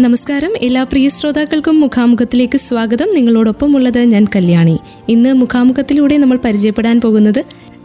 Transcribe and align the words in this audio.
നമസ്കാരം. 0.00 0.52
എല്ലാ 0.62 0.82
പ്രിയ 0.82 1.08
ശ്രോതാക്കൾക്കും 1.08 1.80
മുഖാമുഖത്തിലേക്ക് 1.80 2.58
സ്വാഗതം. 2.58 3.14
നിങ്ങളോടൊപ്പം 3.14 3.76
ഉള്ളത് 3.76 3.98
ഞാൻ 3.98 4.26
കല്യാണി. 4.36 4.78
ഇന്ന് 5.08 5.32
മുഖാമുഖത്തിലൂടെ 5.32 6.16
നമ്മൾ 6.16 6.38
പരിചയപ്പെടാൻ 6.44 7.00
പോകുന്നത് 7.00 7.44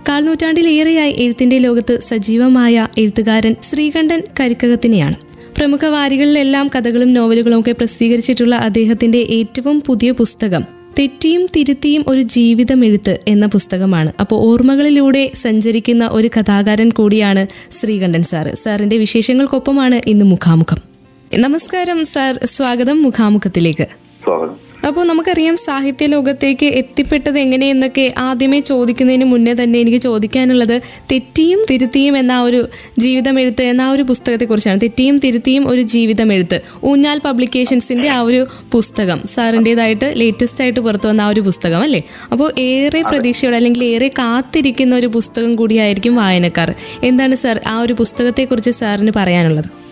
കാൽനൂറ്റാണ്ടിലേറെയായി 0.10 1.16
എഴുത്തിന്റെ 1.18 1.58
ലോകത്ത് 1.58 2.00
സജീവമായ 2.00 2.88
എഴുത്തുകാരൻ 2.98 3.56
ശ്രീകണ്ഠൻ 3.64 4.22
കരിക്കകത്തിനെയാണ്. 4.40 5.16
പ്രമുഖ 5.58 5.86
വാരികളിലെല്ലാം 5.86 6.70
കഥകളും 6.76 7.14
നോവലുകളും 7.14 7.60
ഒക്കെ 7.60 7.72
പ്രസിദ്ധീകരിച്ചിട്ടുള്ള 7.72 8.56
അദ്ദേഹത്തിന്റെ 8.56 9.18
ഏറ്റവും 9.18 9.84
പുതിയ 9.86 10.12
പുസ്തകം 10.12 10.64
തെറ്റിയും 11.00 11.46
തിരുത്തിയും 11.56 12.06
ഒരു 12.08 12.22
ജീവിതം 12.22 12.86
എഴുത്ത് 12.86 13.20
എന്ന 13.28 13.46
പുസ്തകമാണ്. 13.46 14.12
അപ്പോൾ 14.20 14.36
ഓർമ്മകളിലൂടെ 14.36 15.32
സഞ്ചരിക്കുന്ന 15.42 16.10
ഒരു 16.12 16.30
കഥാകാരൻ 16.40 16.90
കൂടിയാണ് 16.90 17.48
ശ്രീകണ്ഠൻ 17.72 18.24
സാറ്. 18.24 18.56
സാറിന്റെ 18.56 18.98
വിശേഷങ്ങൾക്കൊപ്പമാണ് 18.98 20.10
ഇന്ന് 20.10 20.26
മുഖാമുഖം. 20.26 20.95
നമസ്കാരം 21.34 22.06
സാർ. 22.06 22.40
സ്വാഗതം 22.46 23.04
മുഖാമുഖത്തിലേക്ക്. 23.04 23.84
സ്വാഗതം. 24.24 24.60
അപ്പോൾ 24.88 25.08
നമുക്കറിയാം 25.08 25.58
സാഹിത്യ 25.58 26.06
ലോകത്തേക്ക് 26.06 26.66
എത്തിപ്പെട്ടത് 26.66 27.40
എങ്ങനെയെന്നൊക്കെ 27.40 28.14
ആദ്യമേ 28.18 28.60
ചോദിക്കുന്നതിന് 28.60 29.26
മുന്നേ 29.26 29.54
തന്നെ 29.54 29.80
എനിക്ക് 29.80 29.98
ചോദിക്കാനുള്ളത് 29.98 30.82
തെറ്റിയും 31.12 31.64
തിരുത്തിയും 31.72 32.18
എന്ന 32.18 32.44
ഒരു 32.44 32.68
ജീവിതം 33.00 33.40
എഴുത്ത് 33.40 33.62
എന്ന 33.62 33.82
ആ 33.82 33.92
ഒരു 33.92 34.04
പുസ്തകത്തെക്കുറിച്ചാണ്. 34.04 34.82
തെറ്റിയും 34.82 35.18
തിരുത്തിയും 35.18 35.68
ഒരു 35.68 35.82
ജീവിതം 35.82 36.34
എഴുത്ത് 36.34 36.62
ഊഞ്ഞാൽ 36.84 37.20
പബ്ലിക്കേഷൻസിന്റെ 37.20 38.10
ആ 38.10 38.22
ഒരു 38.22 38.48
പുസ്തകം 38.72 39.22
സാറിന്റെതായിട്ട് 39.26 40.14
ലേറ്റസ്റ്റ് 40.16 40.62
ആയിട്ട് 40.62 40.80
പുറത്തു 40.80 41.08
വന്ന 41.08 41.22
ആ 41.22 41.28
ഒരു 41.28 41.42
പുസ്തകം 41.42 41.82
അല്ലേ? 41.82 42.04
അപ്പോൾ 42.32 42.54
ഏറെ 42.60 43.02
പ്രതീക്ഷയോടെ 43.02 43.56
അല്ലെങ്കിൽ 43.56 43.84
ഏറെ 43.84 44.08
കാത്തിരിക്കുന്ന 44.08 44.96
ഒരു 44.96 45.08
പുസ്തകം 45.08 45.56
കൂടിയായിരിക്കും 45.56 46.16
വായനക്കാർ. 46.16 46.74
എന്താണ് 47.04 47.36
സാർ 47.36 47.62
ആ 47.68 47.82
ഒരു 47.82 47.94
പുസ്തകത്തെക്കുറിച്ച് 47.94 48.72
സാറിന് 48.72 49.12
പറയാനുള്ളത്? 49.16 49.85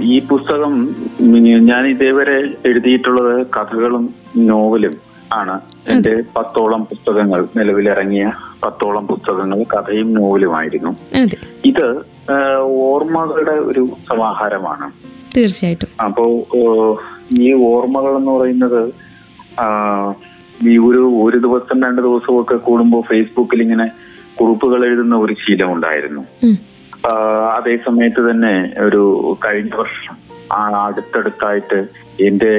ഈ 0.00 0.18
പുസ്തകം 0.20 0.96
ഞാൻ 1.66 1.86
ഇതേവരെ 1.86 2.54
എഴുതിയിട്ടുള്ളത് 2.66 3.46
കഥകളും 3.46 4.14
നോവലും 4.36 4.96
ആണ്. 5.32 5.60
എന്റെ 5.88 6.22
പത്തോളം 6.36 6.84
പുസ്തകങ്ങൾ 6.84 7.48
നിലവിലിറങ്ങിയ 7.56 8.32
പത്തോളം 8.64 9.06
പുസ്തകങ്ങൾ 9.06 9.62
കഥയും 9.62 10.14
നോവലുമായിരുന്നു. 10.14 10.96
ഇത് 11.64 12.02
ഓർമ്മകളുടെ 12.60 13.50
ഒരു 13.50 13.88
സമാഹാരമാണ്. 14.10 14.90
തീർച്ചയായിട്ടും. 15.36 16.04
അപ്പോ 16.04 16.26
ഈ 17.32 17.52
ഓർമ്മകൾ 17.52 18.16
എന്ന് 18.16 18.30
പറയുന്നത് 18.30 18.92
ഈ 20.68 20.78
ഒരു 20.78 21.20
ഒരു 21.22 21.38
ദിവസം 21.38 21.82
രണ്ട് 21.82 22.02
ദിവസമൊക്കെ 22.02 22.54
കൂടുമ്പോൾ 22.54 23.02
ഫേസ്ബുക്കിൽ 23.08 23.62
ഇങ്ങനെ 23.62 23.90
കുറിപ്പുകൾ 24.40 24.86
എഴുതുന്ന 24.86 25.16
ഒരു 25.16 25.32
ശീലം 25.32 25.72
ഉണ്ടായിരുന്നു 25.72 26.24
അതേ 27.56 27.76
സമയത്ത് 27.76 28.30
തന്നെ 28.30 28.54
ഒരു 28.80 29.02
കഴിഞ്ഞ 29.44 29.74
വർഷം 29.74 30.16
ആ 30.52 30.86
അടുത്തടുത്തായിട്ട് 30.86 31.78
എന്റെ 32.20 32.52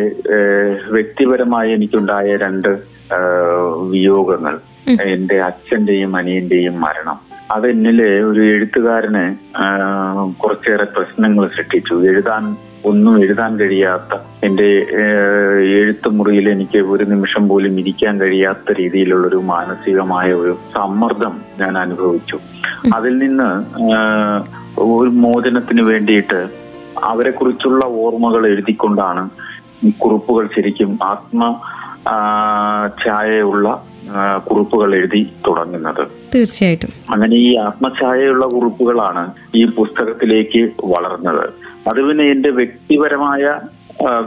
വ്യക്തിപരമായി 0.91 1.71
എനിക്കുണ്ടായ 1.71 2.35
രണ്ട് 2.37 2.71
വിയോഗങ്ങൾ. 3.91 4.55
എന്റെ 5.13 5.41
അച്ഛന്റെയും 5.41 6.17
അനിയന്റെയും 6.17 6.81
മരണം. 6.81 7.17
അത് 7.51 7.67
എന്നിൽ 7.69 8.03
ഒരു 8.03 8.41
എഴുത്തുകാരന് 8.41 9.23
കുറച്ചേറെ 10.37 10.83
പ്രശ്നങ്ങൾ 10.83 11.47
സൃഷ്ടിച്ചു. 11.47 11.93
എഴുതാൻ 12.03 12.43
ഒന്നും 12.85 13.23
എഴുതാൻ 13.23 13.59
കഴിയാത്ത 13.59 14.13
എന്റെ 14.43 14.67
ഏഹ്, 15.01 15.59
എഴുത്തുമുറിയിൽ 15.79 16.49
എനിക്ക് 16.49 16.77
ഒരു 16.77 17.03
നിമിഷം 17.03 17.47
പോലും 17.49 17.79
ഇരിക്കാൻ 17.79 18.21
കഴിയാത്ത 18.21 18.71
രീതിയിലുള്ള 18.71 19.27
ഒരു 19.27 19.35
മാനസികമായ 19.35 20.33
ഒരു 20.33 20.57
സമ്മർദ്ദം 20.75 21.41
ഞാൻ 21.59 21.77
അനുഭവിച്ചു. 21.77 22.39
അതിൽ 22.95 23.17
നിന്ന് 23.17 23.49
ഒരു 24.81 25.09
മോചനത്തിന് 25.09 25.81
വേണ്ടിയിട്ട് 25.81 26.39
അവരെ 27.03 27.31
കുറിച്ചുള്ള 27.31 27.86
ഓർമ്മകൾ 27.86 28.47
എഴുതിക്കൊണ്ടാണ് 28.47 29.30
ഈ 29.83 29.91
കുറിപ്പുകൾ 29.97 30.47
ശരിക്കും 30.47 30.97
ആത്മ 31.03 31.41
ഛായയുള്ള 33.05 33.83
കുറിപ്പുകൾ 34.48 34.95
എഴുതി 34.95 35.31
തുടങ്ങുന്നത്. 35.48 36.03
തീർച്ചയായിട്ടും. 36.33 36.92
അങ്ങനെ 37.09 37.36
ഈ 37.36 37.55
ആത്മഛായയുള്ള 37.55 38.45
കുറിപ്പുകളാണ് 38.45 39.23
ഈ 39.55 39.65
പുസ്തകത്തിലേക്ക് 39.65 40.71
വളർന്നത്. 40.83 41.45
അത് 41.87 41.99
പിന്നെ 42.08 42.23
എന്റെ 42.23 42.49
വ്യക്തിപരമായ 42.49 43.59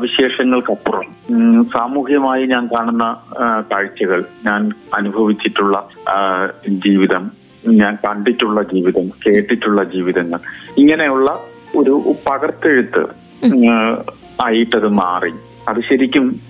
വിശേഷങ്ങൾക്കപ്പുറം 0.00 1.06
സാമൂഹ്യമായി 1.74 2.46
ഞാൻ 2.46 2.66
കാണുന്ന 2.66 3.04
കാഴ്ചകൾ 3.72 4.24
ഞാൻ 4.46 4.72
അനുഭവിച്ചിട്ടുള്ള 4.94 5.76
ജീവിതം 6.68 7.24
ഞാൻ 7.68 7.94
കണ്ടിട്ടുള്ള 7.94 8.62
ജീവിതം 8.62 9.08
കേട്ടിട്ടുള്ള 9.08 9.84
ജീവിതങ്ങൾ. 9.84 10.38
ഇങ്ങനെയുള്ള 10.78 11.40
ഒരു 11.76 12.02
പകർത്തെഴുത്ത് 12.30 13.02
ആയിട്ടത് 14.44 14.88
മാറി. 14.88 15.32
അത് 15.68 15.80
ശരിക്കും 15.80 16.40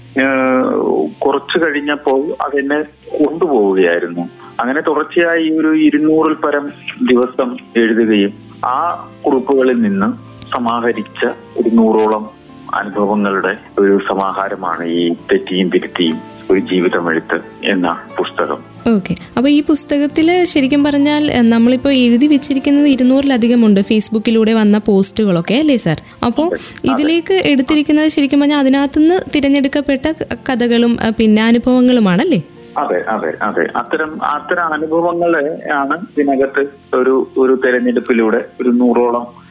കുറച്ചു 1.09 1.65
കഴിഞ്ഞപ്പോൾ 1.65 2.33
അതെന്നെ 2.43 2.81
കൊണ്ടുപോവുകയായിരുന്നു. 3.25 4.29
അങ്ങനെ 4.61 4.81
തുടർച്ചയായി 4.81 5.51
ഒരു 5.51 5.75
ഇരുന്നൂറിൽ 5.75 6.35
പരം 6.35 6.73
ദിവസം 7.11 7.57
എഴുതുകയും 7.77 8.33
ആ 8.65 9.09
കുറിപ്പുകളിൽ 9.27 9.83
നിന്ന് 9.83 10.07
സമാഹരിച്ച 10.55 11.25
ഒരു 11.59 11.69
നൂറോളം 11.69 12.31
അനുഭവങ്ങളുടെ 12.75 13.57
ഒരു 13.79 13.99
സമാഹാരമാണ് 14.09 14.85
ഈ 14.85 15.15
തെറ്റിയും 15.15 15.69
തിരുത്തിയും 15.69 16.19
ഒരു 16.51 16.61
ജീവിതമെഴുത്ത് 16.61 17.41
എന്ന 17.63 17.99
പുസ്തകം. 18.19 18.72
ഓക്കെ. 18.87 19.15
അപ്പോൾ 19.37 19.49
ഈ 19.49 19.61
പുസ്തകത്തിൽ 19.61 20.45
ശരിക്കും 20.45 20.85
പറഞ്ഞാൽ 20.85 21.43
നമ്മളിപ്പോൾ 21.43 21.93
എഴുതി 21.93 22.27
വെച്ചിരിക്കുന്നത് 22.27 22.87
ഇരുന്നൂറിലധികമുണ്ട് 22.87 23.81
ഫേസ്ബുക്കിലൂടെ 23.81 24.55
വന്ന 24.55 24.79
പോസ്റ്റുകളൊക്കെ 24.79 25.55
അല്ലേ 25.55 25.77
സർ? 25.77 25.99
അപ്പോൾ 26.25 26.49
ഇതിലേക്ക് 26.85 27.43
എടുത്തിരിക്കുന്നത് 27.45 28.09
ശരിക്കും 28.09 28.41
പറഞ്ഞാൽ 28.41 28.59
അതിനകത്തുനിന്ന് 28.59 29.19
തിരഞ്ഞെടുക്കപ്പെട്ട 29.35 30.07
കഥകളും 30.49 30.99
പിന്നെ 31.17 31.43
അനുഭവങ്ങളുമാണല്ലേ? 31.43 32.41
അതെ 32.77 32.99
അതെ 33.09 33.31
അതെ. 33.43 33.71
അത്തരം 33.77 34.23
അത്തരം 34.23 34.73
അനുഭവങ്ങളെ 34.73 35.45
ആണ് 35.75 35.97
ഇതിനകത്ത് 36.13 36.63
ഒരു 36.95 37.29
ഒരു 37.37 37.59
തെരഞ്ഞെടുപ്പിലൂടെ 37.65 38.45
ഒരു 38.61 38.69
നൂറോളം 38.69 39.43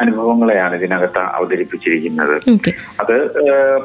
അനുഭവങ്ങളെയാണ് 0.00 0.76
ഇതിനകത്ത് 0.76 1.18
അവതരിപ്പിച്ചിരിക്കുന്നത്. 1.18 2.36
അത് 3.00 3.16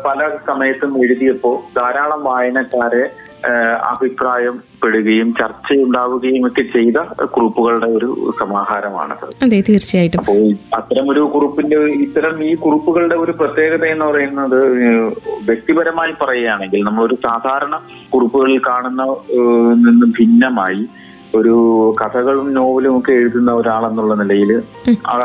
പല 0.06 0.30
സമയത്തും 0.50 1.04
എഴുതിയപ്പോൾ 1.04 1.56
ധാരാളം 1.80 2.24
വായനക്കാരെ 2.24 3.04
ഏഹ്, 3.44 3.76
അഭിപ്രായപ്പെടുകയും 3.90 5.34
ചർച്ചയുണ്ടാവുകയും 5.34 6.48
ഒക്കെ 6.48 6.62
ചെയ്ത 6.76 6.98
കുറിപ്പുകളുടെ 7.26 7.86
ഒരു 7.88 8.10
സമാഹാരമാണ് 8.40 9.16
അതെ. 9.46 9.62
തീർച്ചയായിട്ടും. 9.62 10.20
അപ്പോൾ 10.22 10.40
അത്തരം 10.74 11.10
ഒരു 11.10 11.20
കുറിപ്പിന്റെ 11.34 11.78
ഇത്തരം 11.98 12.44
ഈ 12.44 12.56
കുറിപ്പുകളുടെ 12.56 13.16
ഒരു 13.16 13.32
പ്രത്യേകത 13.32 13.86
എന്ന് 13.86 14.06
പറയുന്നത് 14.06 14.58
വ്യക്തിപരമായി 15.46 16.12
പറയുകയാണെങ്കിൽ 16.22 16.84
നമ്മളൊരു 16.84 17.18
സാധാരണ 17.26 17.76
കുറിപ്പുകളിൽ 18.14 18.62
കാണുന്ന 18.68 19.04
നിന്നും 19.86 20.10
ഭിന്നമായി 20.12 20.84
ഒരു 21.36 21.56
കഥകളും 22.02 22.54
നോവലും 22.54 23.00
ഒക്കെ 23.00 23.12
എഴുതുന്ന 23.12 23.52
ഒരാളെന്നുള്ള 23.52 24.14
നിലയിൽ 24.16 24.52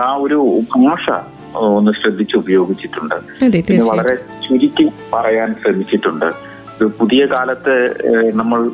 ആ 0.01 0.13
ഒരു 0.21 0.39
ഭാഷ 0.77 1.07
ഒന്ന് 1.71 1.93
ശ്രദ്ധിച്ച് 1.93 2.37
ഉപയോഗിച്ചിട്ടുണ്ട്. 2.37 3.15
പിന്നെ 3.69 3.85
വളരെ 3.91 4.15
ചുരുക്കി 4.45 4.85
പറയാൻ 5.15 5.55
ശ്രമിച്ചിട്ടുണ്ട്. 5.63 6.29
പുതിയ 6.85 7.27
കാലത്ത് 7.27 7.95
നമ്മൾ 8.35 8.69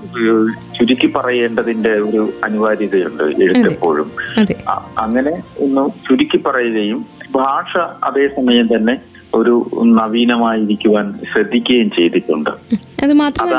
ചുരുക്കി 0.79 1.07
പറയേണ്ടതിന്റെ 1.07 1.91
ഒരു 1.91 2.33
അനിവാര്യതയുണ്ട് 2.45 3.23
എഴുത്തെപ്പോഴും. 3.23 4.11
അങ്ങനെ 4.99 5.31
ഒന്ന് 5.59 6.09
ചുരുക്കി 6.09 6.37
പറയുകയും 6.37 7.07
ഭാഷ 7.31 7.77
അതേസമയം 8.05 8.77
തന്നെ 8.77 8.99
ഒരു 9.35 9.71
നവീനമായിരിക്കുവാൻ 9.85 11.15
ശ്രദ്ധിക്കുകയും 11.33 11.91
ചെയ്തിട്ടുണ്ട്. 11.91 12.51
അത് 13.03 13.13
മാത്രമല്ല 13.13 13.57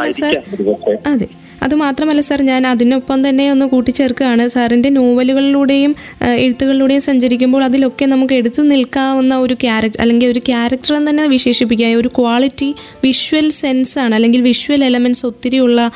അതെ. 1.07 1.27
അത് 1.65 1.75
മാത്രമല്ല 1.75 2.21
സാർ 2.21 2.41
ഞാൻ 2.41 2.67
അതിനൊപ്പം 2.67 3.19
തന്നെ 3.27 3.51
ഒന്ന് 3.51 3.65
കൂട്ടിച്ചേർക്കുകയാണ്. 3.65 4.47
സാറിന്റെ 4.47 4.89
നോവലുകളിലൂടെയും 4.89 5.95
എഴുത്തുകളിലൂടെയും 6.43 7.01
സഞ്ചരിക്കുമ്പോൾ 7.01 7.63
അതിലൊക്കെ 7.63 8.05
നമുക്ക് 8.05 8.33
എടുത്തു 8.33 8.61
നിൽക്കാവുന്ന 8.61 9.37
ഒരു 9.37 9.57
ക്യാരക്ടർ 9.63 10.01
അല്ലെങ്കിൽ 10.01 10.27
ഒരു 10.27 10.41
ക്യാരക്ടർ 10.49 10.93
തന്നെ 11.09 11.27
വിശേഷിപ്പിക്കുക 11.35 11.91
ഒരു 12.01 12.09
ക്വാളിറ്റി 12.17 12.69
വിഷ്വൽ 13.03 13.49
സെൻസ് 13.49 13.99
ആണ് 13.99 14.15
അല്ലെങ്കിൽ 14.15 14.41
വിഷ്വൽ 14.41 14.83
എലമെന്റ്സ് 14.83 15.25
ഒത്തിരിയുള്ള 15.25 15.91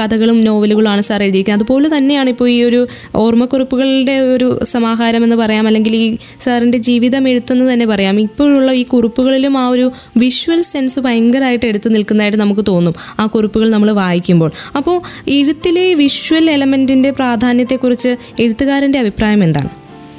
കഥകളും 0.00 0.44
നോവലുകളാണ് 0.44 1.02
സാർ 1.02 1.20
എഴുതിയിരിക്കുന്നത്. 1.22 1.60
അതുപോലെ 1.60 1.88
തന്നെയാണ് 1.96 2.28
ഇപ്പോൾ 2.30 2.48
ഈ 2.48 2.62
ഒരു 2.62 2.80
ഓർമ്മക്കുറിപ്പുകളുടെ 3.14 4.16
ഒരു 4.34 4.48
സമാഹാരം 4.64 5.24
എന്ന് 5.24 5.36
പറയാം 5.36 5.66
അല്ലെങ്കിൽ 5.66 5.96
ഈ 5.96 6.06
സാറിന്റെ 6.40 6.78
ജീവിതം 6.78 7.28
എഴുത്തെന്ന് 7.28 7.72
തന്നെ 7.72 7.86
പറയാം. 7.86 8.20
ഇപ്പോഴുള്ള 8.20 8.72
ഈ 8.72 8.82
കുറിപ്പുകളിലും 8.82 9.58
ആ 9.58 9.68
ഒരു 9.68 9.92
വിഷ്വൽ 10.16 10.60
സെൻസ് 10.62 11.00
ഭയങ്കരമായിട്ട് 11.00 11.66
എടുത്തു 11.66 11.88
നിൽക്കുന്നതായിട്ട് 11.88 12.38
നമുക്ക് 12.38 12.64
തോന്നും 12.68 12.94
ആ 13.20 13.26
കുറിപ്പുകൾ 13.26 13.70
നമ്മൾ 13.70 13.90
വായിക്കുമ്പോൾ. 13.92 14.50
അപ്പോൾ 14.76 14.96
എഴുത്തിലെ 15.28 15.94
വിഷ്വൽ 15.94 16.50
എലമെന്റിന്റെ 16.50 17.10
പ്രാധാന്യത്തെക്കുറിച്ച് 17.10 18.16
എഴുത്തുകാരന്റെ 18.40 18.98
അഭിപ്രായം 18.98 19.44
എന്താണ്? 19.44 19.68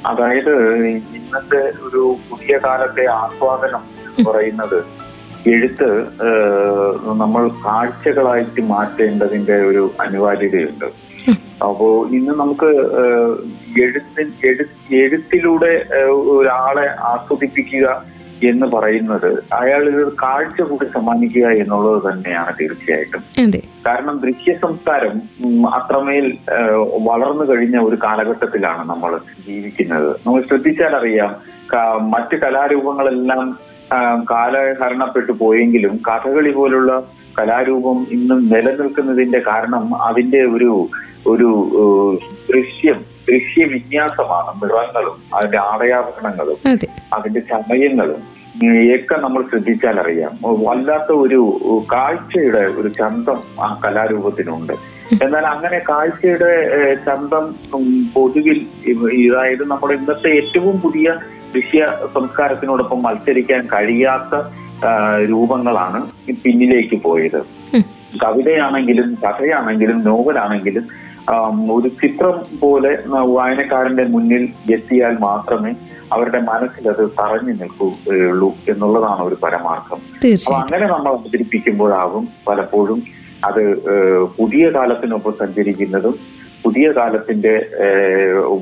അതായത് 0.06 0.76
ഇന്നത്തെ 0.86 1.72
ഒരു 1.86 2.16
പുതിയ 2.30 2.58
കാലത്തെ 2.58 3.06
ആസ്വാദനം 3.06 3.98
പറയുന്നത് 4.24 4.84
എഴുത്ത് 5.48 6.02
നമ്മൾ 7.16 7.48
കാഴ്ചകളായിട്ട് 7.48 8.60
മാറ്റേണ്ടതിന്റെ 8.60 9.54
ഒരു 9.54 9.90
അനിവാര്യതയുണ്ട്. 10.00 10.84
അപ്പോ 11.64 12.06
ഇന്ന് 12.06 12.30
നമുക്ക് 12.30 12.66
എഴുത്തിൽ 13.82 14.46
എഴുത്തി 14.46 14.46
എഴു- 14.46 14.94
എഴുത്തിലൂടെ 14.94 16.00
ഒരാളെ 16.04 16.90
ആസ്വദിപ്പിക്കുക 17.00 18.04
എന്ന് 18.50 18.66
പറയുന്നത് 18.74 19.30
അയാൾ 19.60 19.82
ഒരു 19.92 20.04
കാഴ്ച 20.22 20.60
കൂടി 20.70 20.86
സമ്മാനിക്കുക 20.96 21.46
എന്നുള്ളത് 21.62 22.00
തന്നെയാണ് 22.08 22.52
തീർച്ചയായിട്ടും. 22.60 23.22
കാരണം 23.86 24.16
ദൃശ്യ 24.24 24.52
സംസ്കാരം 24.64 25.14
അത്രമേൽ 25.78 26.26
വളർന്നു 27.08 27.44
കഴിഞ്ഞ 27.50 27.76
ഒരു 27.88 27.98
കാലഘട്ടത്തിലാണ് 28.04 28.84
നമ്മൾ 28.90 29.12
ജീവിക്കുന്നത്. 29.48 30.10
നമ്മൾ 30.26 30.42
ശ്രദ്ധിച്ചാൽ 30.50 30.94
അറിയാം 31.00 31.32
മറ്റ് 32.14 32.36
കലാരൂപങ്ങളെല്ലാം 32.44 33.44
കാലഹരണപ്പെട്ടു 34.30 35.32
പോയെങ്കിലും 35.42 35.94
കഥകളി 36.08 36.50
പോലുള്ള 36.50 36.92
കലാരൂപം 37.38 37.98
ഇന്നും 38.16 38.40
നിലനിൽക്കുന്നതിന്റെ 38.52 39.40
കാരണം 39.50 39.84
അതിന്റെ 40.08 40.40
ഒരു 40.54 40.72
ഒരു 41.26 41.48
ദൃശ്യം 42.50 42.98
ദൃശ്യ 43.28 43.64
വിന്യാസമാണ് 43.64 44.62
നിറങ്ങളും 44.62 45.16
അതിന്റെ 45.34 45.58
ആടയാഭരണങ്ങളും 45.70 46.58
അതിന്റെ 47.12 47.40
ചമയങ്ങളും. 47.50 48.20
ഉം, 48.62 48.76
ഒക്കെ 48.94 49.16
നമ്മൾ 49.16 49.42
ശ്രദ്ധിച്ചാൽ 49.42 50.00
അറിയാം 50.00 50.32
വല്ലാത്ത 50.62 51.12
ഒരു 51.24 51.40
കാഴ്ചയുടെ 51.92 52.62
ഒരു 52.80 52.88
ചന്തം 52.88 53.38
ആ 53.60 53.80
കലാരൂപത്തിനുണ്ട്. 53.84 54.72
എന്നാൽ 55.22 55.46
അങ്ങനെ 55.46 55.78
കാഴ്ചയുടെ 55.88 56.50
ചന്തം 57.06 57.44
പൊതുവിൽ 58.14 58.58
ഇതായത് 58.86 59.28
അതായത് 59.28 59.64
നമ്മുടെ 59.70 59.94
ഇന്നത്തെ 59.94 60.30
ഏറ്റവും 60.30 60.80
പുതിയ 60.80 61.08
ദൃശ്യ 61.54 61.82
സംസ്കാരത്തിനോടൊപ്പം 62.14 63.02
മത്സരിക്കാൻ 63.02 63.66
കഴിയാത്ത 63.66 64.34
രൂപങ്ങളാണ് 65.30 66.00
പിന്നിലേക്ക് 66.44 66.96
പോയത്. 67.02 67.40
കവിതയാണെങ്കിലും 68.22 69.18
കഥയാണെങ്കിലും 69.24 69.98
നോവലാണെങ്കിലും 70.04 70.84
ഒരു 71.74 71.88
ചിത്രം 72.00 72.36
പോലെ 72.60 72.90
വായനക്കാരന്റെ 73.34 74.04
മുന്നിൽ 74.04 74.44
എത്തിയാൽ 74.72 75.16
മാത്രമേ 75.20 75.72
അവരുടെ 76.12 76.38
മനസ്സിൽ 76.40 76.88
അത് 76.88 77.02
തറഞ്ഞു 77.18 77.52
നിൽക്കുകയുള്ളൂ 77.52 78.50
എന്നുള്ളതാണ് 78.68 79.22
ഒരു 79.22 79.36
പരമാർത്ഥം. 79.42 79.98
അപ്പൊ 80.44 80.54
അങ്ങനെ 80.60 80.86
നമ്മൾ 80.86 81.08
അവതരിപ്പിക്കുമ്പോഴാകും 81.12 82.28
പലപ്പോഴും 82.46 83.00
അത് 83.44 83.62
പുതിയ 84.38 84.64
കാലത്തിനൊപ്പം 84.70 85.34
സഞ്ചരിക്കുന്നതും 85.38 86.14
പുതിയ 86.68 86.86
കാലത്തിന്റെ 86.96 87.52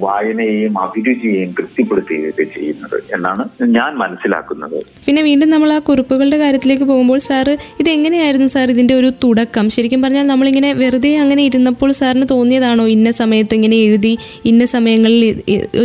വായനയെയും 0.03 0.75
അഭിരുചിയെയും 0.83 1.51
തൃപ്തിപ്പെടുത്തുകയൊക്കെ 1.59 2.45
ചെയ്യുന്നത് 2.55 2.97
എന്നാണ് 3.15 3.45
ഞാൻ 3.77 3.91
മനസ്സിലാക്കുന്നത്. 4.03 4.77
പിന്നെ 5.07 5.23
വീണ്ടും 5.23 5.49
നമ്മൾ 5.51 5.71
ആ 5.73 5.79
കുറിപ്പുകളുടെ 5.89 6.39
കാര്യത്തിലേക്ക് 6.43 6.87
പോകുമ്പോൾ 6.91 7.19
സാറ് 7.27 7.55
ഇത് 7.81 7.91
എങ്ങനെയായിരുന്നു 7.95 8.49
സാർ 8.55 8.71
ഇതിന്റെ 8.71 8.95
ഒരു 8.95 9.11
തുടക്കം? 9.25 9.67
ശരിക്കും 9.77 10.03
പറഞ്ഞാൽ 10.03 10.27
നമ്മളിങ്ങനെ 10.27 10.71
വെറുതെ 10.83 11.13
അങ്ങനെ 11.17 11.43
ഇരുന്നപ്പോൾ 11.43 11.93
സാറിന് 11.93 12.29
തോന്നിയതാണോ 12.35 12.87
ഇന്ന 12.87 13.11
സമയത്ത് 13.21 13.55
ഇങ്ങനെ 13.55 13.77
എഴുതി 13.87 14.13
ഇന്ന 14.45 14.65
സമയങ്ങളിൽ 14.75 15.25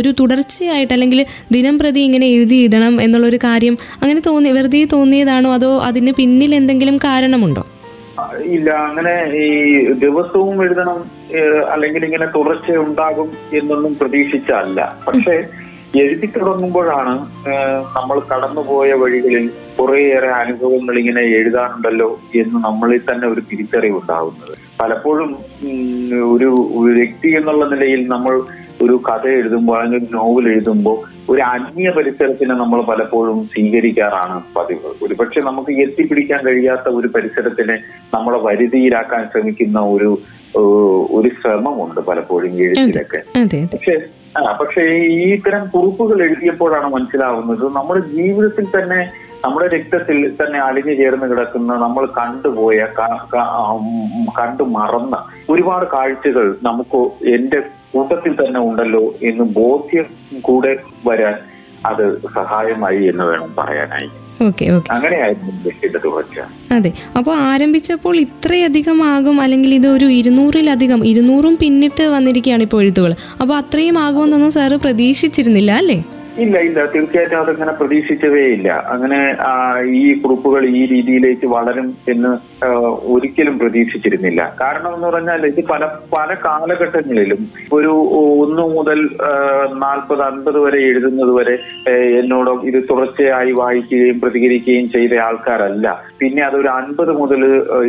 ഒരു 0.00 0.12
തുടർച്ചയായിട്ട് 0.20 0.92
അല്ലെങ്കിൽ 0.92 1.22
ദിനം 1.52 1.76
പ്രതി 1.78 2.00
ഇങ്ങനെ 2.00 2.26
എഴുതിയിടണം 2.36 2.96
എന്നുള്ളൊരു 3.00 3.40
കാര്യം 3.44 3.76
അങ്ങനെ 4.02 4.22
തോന്നി 4.28 4.52
വെറുതെ 4.58 4.84
തോന്നിയതാണോ 4.94 5.52
അതോ 5.52 5.72
അതിന് 5.88 6.12
പിന്നിൽ 6.12 6.52
എന്തെങ്കിലും 6.54 6.98
കാരണമുണ്ടോ? 7.04 7.64
ഇല്ല 8.44 8.70
അങ്ങനെ 8.78 9.24
ഈ 9.34 9.48
ദിവസവും 9.92 10.64
എഴുതണം 10.64 10.98
അല്ലെങ്കിൽ 11.70 12.04
ഇങ്ങനെ 12.04 12.26
തുടർച്ച 12.26 12.76
ഉണ്ടാകും 12.76 13.30
എന്നൊന്നും 13.52 13.98
പ്രതീക്ഷിച്ചല്ല 13.98 14.96
പക്ഷെ 15.06 15.48
എഴുതി 15.96 16.26
തുടങ്ങുമ്പോഴാണ് 16.26 17.14
നമ്മൾ 17.96 18.20
കടന്നുപോയ 18.20 18.92
വഴികളിൽ 18.92 19.50
കുറേയേറെ 19.78 20.26
അനുഭവങ്ങൾ 20.26 20.98
ഇങ്ങനെ 20.98 21.20
എഴുതാനുണ്ടല്ലോ 21.20 22.20
എന്ന് 22.34 22.64
നമ്മളിൽ 22.64 23.00
തന്നെ 23.10 23.28
ഒരു 23.28 23.40
തിരിച്ചറിവ് 23.40 23.96
ഉണ്ടാകുന്നത്. 23.96 24.54
പലപ്പോഴും 24.80 25.36
ഒരു 26.32 26.48
വ്യക്തി 26.92 27.28
എന്നുള്ള 27.28 27.64
നിലയിൽ 27.64 28.08
നമ്മൾ 28.08 28.42
ഒരു 28.82 29.00
കഥ 29.08 29.26
എഴുതുമ്പോൾ 29.28 29.82
അല്ലെങ്കിൽ 29.82 30.14
നോവൽ 30.14 30.48
എഴുതുമ്പോൾ 30.48 30.96
ഒരു 31.30 31.40
അന്യ 31.42 31.90
പരിസരത്തിനെ 31.90 32.54
നമ്മൾ 32.54 32.82
പലപ്പോഴും 32.82 33.44
സ്വീകരിക്കാറാണ് 33.44 34.42
പതിവ്. 34.56 34.90
ഒരുപക്ഷെ 35.02 35.40
നമുക്ക് 35.40 35.72
എത്തിപ്പിടിക്കാൻ 35.82 36.46
കഴിയാത്ത 36.46 36.88
ഒരു 36.88 37.08
പരിസരത്തിനെ 37.08 37.76
നമ്മളെ 38.14 38.38
വരുതിയിലാക്കാൻ 38.38 39.28
ശ്രമിക്കുന്ന 39.30 39.80
ഒരു 39.88 40.10
ഒരു 41.10 41.28
ശ്രമമുണ്ട് 41.38 42.00
പലപ്പോഴും 42.00 42.54
എഴുത്തിലൊക്കെ 42.58 43.20
പക്ഷെ 43.72 43.94
ആ 44.38 44.52
പക്ഷേ 44.52 44.82
ഈ 45.14 45.24
ഇത്തരം 45.32 45.62
കുറിപ്പുകൾ 45.68 46.22
എഴുതിയപ്പോഴാണ് 46.22 46.88
മനസ്സിലാവുന്നത് 46.92 47.64
നമ്മുടെ 47.76 48.00
ജീവിതത്തിൽ 48.12 48.66
തന്നെ 48.76 49.00
നമ്മുടെ 49.44 49.66
രക്തത്തിൽ 49.66 50.34
തന്നെ 50.40 50.58
അലിഞ്ഞു 50.60 50.94
ചേർന്ന് 50.94 51.26
കിടക്കുന്ന 51.28 51.76
നമ്മൾ 51.76 52.04
കണ്ടുപോയ 52.18 52.80
കണ്ടു 54.36 54.64
മറന്ന 54.76 55.16
ഒരുപാട് 55.50 55.86
കാഴ്ചകൾ 55.86 56.56
നമുക്ക് 56.62 57.00
എന്റെ 57.28 57.60
കൂട്ടത്തിൽ 57.92 58.46
തന്നെ 58.46 58.60
ഉണ്ടല്ലോ 58.60 59.14
എന്ന് 59.22 59.44
ബോധ്യം 59.54 60.06
കൂടെ 60.40 60.76
വരാൻ 61.06 61.34
അത് 61.86 62.04
സഹായമായി 62.34 63.04
എന്ന് 63.04 63.24
വേണം 63.24 63.54
പറയാനായി. 63.58 64.08
അതെ. 66.70 66.90
അപ്പോൾ 67.16 67.34
ആരംഭിച്ചപ്പോൾ 67.42 68.16
ഇത്രയധികം 68.16 69.02
ആകും 69.04 69.40
അല്ലെങ്കിൽ 69.40 69.74
ഇത് 69.74 69.86
ഒരു 69.88 70.04
ഇരുന്നൂറിലധികം 70.10 71.06
ഇരുന്നൂറും 71.06 71.56
പിന്നിട്ട് 71.56 72.02
വന്നിരിക്കുകയാണ് 72.06 72.62
ഇപ്പോൾ 72.62 72.82
എഴുത്തുകൾ. 72.82 73.12
അപ്പോൾ 73.40 73.54
അത്രയും 73.56 73.98
ആകുമെന്നൊന്നും 73.98 74.50
സാറ് 74.50 74.76
പ്രതീക്ഷിച്ചിരുന്നില്ല 74.76 75.72
അല്ലേ? 75.72 75.98
ഇല്ല 76.38 76.58
ഇല്ല. 76.58 76.86
തീർച്ചയായിട്ടും 76.86 77.38
അതങ്ങനെ 77.38 77.72
പ്രതീക്ഷിച്ചതേ 77.72 78.44
ഇല്ല. 78.46 78.68
അങ്ങനെ 78.88 79.36
ഈ 79.84 80.20
കുറിപ്പുകൾ 80.20 80.66
ഈ 80.66 80.86
രീതിയിലേക്ക് 80.86 81.46
വളരും 81.46 81.96
എന്ന് 82.08 82.30
ഒരിക്കലും 83.14 83.58
പ്രതീക്ഷിച്ചിരുന്നില്ല. 83.58 84.56
കാരണം 84.60 84.94
എന്ന് 84.94 85.06
പറഞ്ഞാൽ 85.06 85.46
ഇത് 85.46 85.66
പല 85.66 85.88
പല 86.16 86.34
കാലഘട്ടങ്ങളിലും 86.44 87.50
ഒരു 87.72 87.92
ഒന്ന് 88.44 88.62
മുതൽ 88.62 89.08
നാൽപ്പത് 89.74 90.22
അൻപത് 90.22 90.58
വരെ 90.58 90.78
എഴുതുന്നത് 90.78 91.30
വരെ 91.30 91.58
എന്നോട് 92.20 92.50
ഇത് 92.50 92.88
തുടർച്ചയായി 92.90 93.52
വായിക്കുകയും 93.52 94.20
പ്രതികരിക്കുകയും 94.20 94.90
ചെയ്ത 94.90 95.14
ആൾക്കാരല്ല. 95.14 96.02
പിന്നെ 96.18 96.42
അതൊരു 96.42 96.68
അൻപത് 96.68 97.12
മുതൽ 97.12 97.44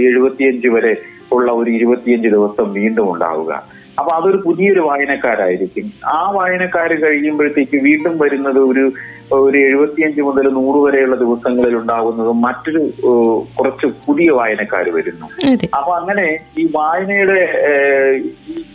എഴുപത്തിയഞ്ച് 0.09 0.67
വരെ 0.67 0.95
ഉള്ള 1.31 1.51
ഒരു 1.51 1.69
ഇരുപത്തിയഞ്ച് 1.69 2.27
ദിവസം 2.27 2.73
വീണ്ടും 2.73 3.11
ഉണ്ടാവുക. 3.13 3.82
അപ്പൊ 3.99 4.11
അതൊരു 4.17 4.37
പുതിയൊരു 4.45 4.81
വായനക്കാരായിരിക്കും. 4.89 5.85
ആ 6.15 6.19
വായനക്കാര് 6.37 6.95
കഴിയുമ്പോഴത്തേക്ക് 7.03 7.77
വീണ്ടും 7.87 8.15
വരുന്നത് 8.23 8.59
ഒരു 8.71 8.85
ഒരു 9.33 9.57
എഴുപത്തിയഞ്ച് 9.57 10.21
മുതൽ 10.21 10.45
നൂറ് 10.57 10.79
വരെയുള്ള 10.85 11.15
ദിവസങ്ങളിൽ 11.15 11.75
ഉണ്ടാകുന്നത് 11.79 12.31
മറ്റൊരു 12.45 12.81
കുറച്ച് 13.57 13.87
പുതിയ 14.05 14.29
വായനക്കാർ 14.39 14.85
വരുന്നു. 14.97 15.27
അപ്പൊ 15.77 15.91
അങ്ങനെ 15.99 16.25
ഈ 16.61 16.65
വായനയുടെ 16.75 17.39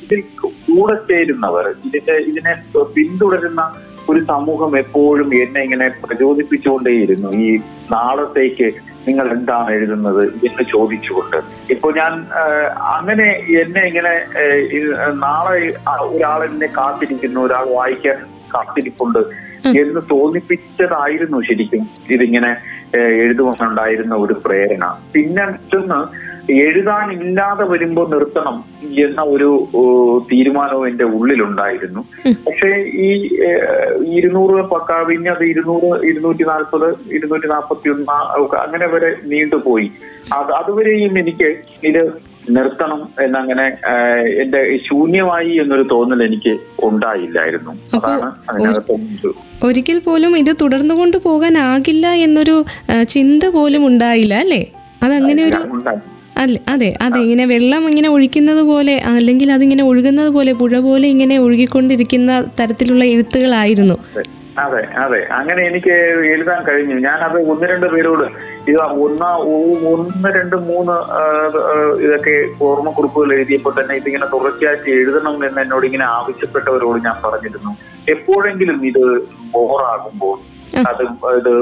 ഇതിൽ 0.04 0.22
കൂടെ 0.68 0.96
ചേരുന്നവർ 1.10 1.66
ഇതിന്റെ 1.88 2.16
ഇതിനെ 2.30 2.54
പിന്തുടരുന്ന 2.96 3.62
ഒരു 4.10 4.20
സമൂഹം 4.32 4.72
എപ്പോഴും 4.82 5.30
എന്നെ 5.42 5.62
ഇങ്ങനെ 5.66 5.86
പ്രചോദിപ്പിച്ചുകൊണ്ടേയിരുന്നു. 6.04 7.30
ഈ 7.46 7.48
നാളത്തേക്ക് 7.96 8.68
നിങ്ങൾ 9.08 9.26
എന്താണ് 9.36 9.70
എഴുതുന്നത് 9.76 10.22
എന്ന് 10.48 10.64
ചോദിച്ചുകൊണ്ട്. 10.72 11.38
ഇപ്പോൾ 11.74 11.92
ഞാൻ 12.00 12.12
അങ്ങനെ 12.96 13.28
എന്നെ 13.62 13.82
ഇങ്ങനെ 13.90 14.14
നാളെ 15.26 15.58
ഒരാൾ 16.08 16.42
എന്നെ 16.48 16.70
കാത്തിരിക്കുന്നു 16.78 17.40
ഒരാൾ 17.48 17.66
വായിക്കാൻ 17.78 18.18
കാത്തിരിപ്പുണ്ട് 18.54 19.22
എന്ന് 19.82 20.00
തോന്നിപ്പിച്ചതായിരുന്നു 20.10 21.38
ശരിക്കും 21.48 21.82
ഇതിങ്ങനെ 22.14 22.50
എഴുതുവാനുണ്ടായിരുന്ന 23.22 24.14
ഒരു 24.24 24.34
പ്രേരണ. 24.44 24.84
പിന്നെ 25.14 25.42
മറ്റൊന്ന് 25.50 25.98
എഴുതാനില്ലാതെ 26.52 27.64
വരുമ്പോൾ 27.66 28.06
നിർത്തണം 28.10 28.64
എന്ന 29.04 29.22
ഒരു 29.22 29.50
തീരുമാനവും 30.30 30.88
എന്റെ 30.88 31.04
ഉള്ളിലുണ്ടായിരുന്നു. 31.04 32.02
പക്ഷേ 32.46 32.70
ഈ 33.06 33.10
ഇരുന്നൂറ് 34.18 34.70
പക്ക 34.70 35.02
പിന്നെ 35.08 35.30
അത് 35.30 35.44
ഇരുന്നൂറ് 35.44 35.90
ഇരുന്നൂറ്റി 36.06 36.42
നാൽപ്പത് 36.42 36.88
ഇരുന്നൂറ്റി 37.10 37.46
നാൽപ്പത്തി 37.46 37.88
ഒന്ന് 37.88 38.16
അങ്ങനെ 38.56 38.86
വരെ 38.86 39.16
നീണ്ടുപോയി. 39.24 39.90
അത് 40.32 40.52
അതുവരെയും 40.52 41.18
എനിക്ക് 41.18 41.56
ഇത് 41.82 42.02
നിർത്തണം 42.50 43.08
എന്നങ്ങനെ 43.20 43.64
എന്റെ 44.42 44.78
ശൂന്യമായി 44.88 45.50
എന്നൊരു 45.50 45.82
തോന്നൽ 45.82 46.22
എനിക്ക് 46.22 46.58
ഉണ്ടായില്ലായിരുന്നു. 46.82 47.72
അതാണ് 47.94 48.28
അതിനകത്ത് 48.48 48.92
ഒരു 48.92 49.34
ഒരിക്കൽ 49.66 49.98
പോലും 49.98 50.36
ഇത് 50.36 50.56
തുടർന്നു 50.60 50.94
കൊണ്ടു 50.94 51.16
പോകാനാകില്ല 51.16 52.06
എന്നൊരു 52.08 52.64
ചിന്ത 53.08 53.44
പോലും 53.48 53.86
ഉണ്ടായില്ല 53.86 54.34
അല്ലേ? 54.34 54.66
അതങ്ങനെ 55.02 55.44
ഒരു 55.44 55.60
അല്ലേ 56.42 56.58
അതെ 56.72 56.88
അതെ 57.04 57.18
ഇങ്ങനെ 57.24 57.44
വെള്ളം 57.52 57.84
ഇങ്ങനെ 57.90 58.08
ഒഴിക്കുന്നത് 58.16 58.62
പോലെ 58.70 58.94
അല്ലെങ്കിൽ 59.12 59.48
അതിങ്ങനെ 59.56 59.84
ഒഴുകുന്നത് 59.90 60.30
പോലെ 60.36 60.52
പുഴ 60.60 60.74
പോലെ 60.88 61.06
ഇങ്ങനെ 61.14 61.36
ഒഴുകിക്കൊണ്ടിരിക്കുന്ന 61.44 62.32
തരത്തിലുള്ള 62.60 63.04
എഴുത്തുകളായിരുന്നു. 63.14 63.96
അതെ 64.64 64.80
അതെ 65.02 65.18
അങ്ങനെ 65.38 65.60
എനിക്ക് 65.68 65.92
എഴുതാൻ 66.34 66.60
കഴിഞ്ഞു. 66.68 66.96
ഞാൻ 67.06 67.18
അത് 67.26 67.36
ഒന്ന് 67.50 67.66
രണ്ട് 67.72 67.86
പേരോട് 67.92 68.24
ഇത് 68.70 68.78
ഒന്ന 69.04 69.24
ഒന്ന് 69.90 70.30
രണ്ട് 70.38 70.56
മൂന്ന് 70.70 70.94
ഇതൊക്കെ 72.04 72.34
ഓർമ്മക്കുറിപ്പുകൾ 72.68 73.32
എഴുതിയപ്പോൾ 73.36 73.74
തന്നെ 73.78 73.96
ഇതിങ്ങനെ 74.00 74.26
തുടർച്ചയായിട്ട് 74.34 74.88
എഴുതണം 75.00 75.36
എന്ന് 75.48 75.62
എന്നോട് 75.64 75.86
ഇങ്ങനെ 75.90 76.06
ആവശ്യപ്പെട്ടവരോട് 76.16 76.98
ഞാൻ 77.06 77.16
പറഞ്ഞിരുന്നു. 77.26 77.72
എപ്പോഴെങ്കിലും 78.14 78.80
ഇത് 78.90 79.04
ബോറാകുമ്പോൾ 79.54 80.36
അത് 80.90 81.04
ഇത് 81.40 81.54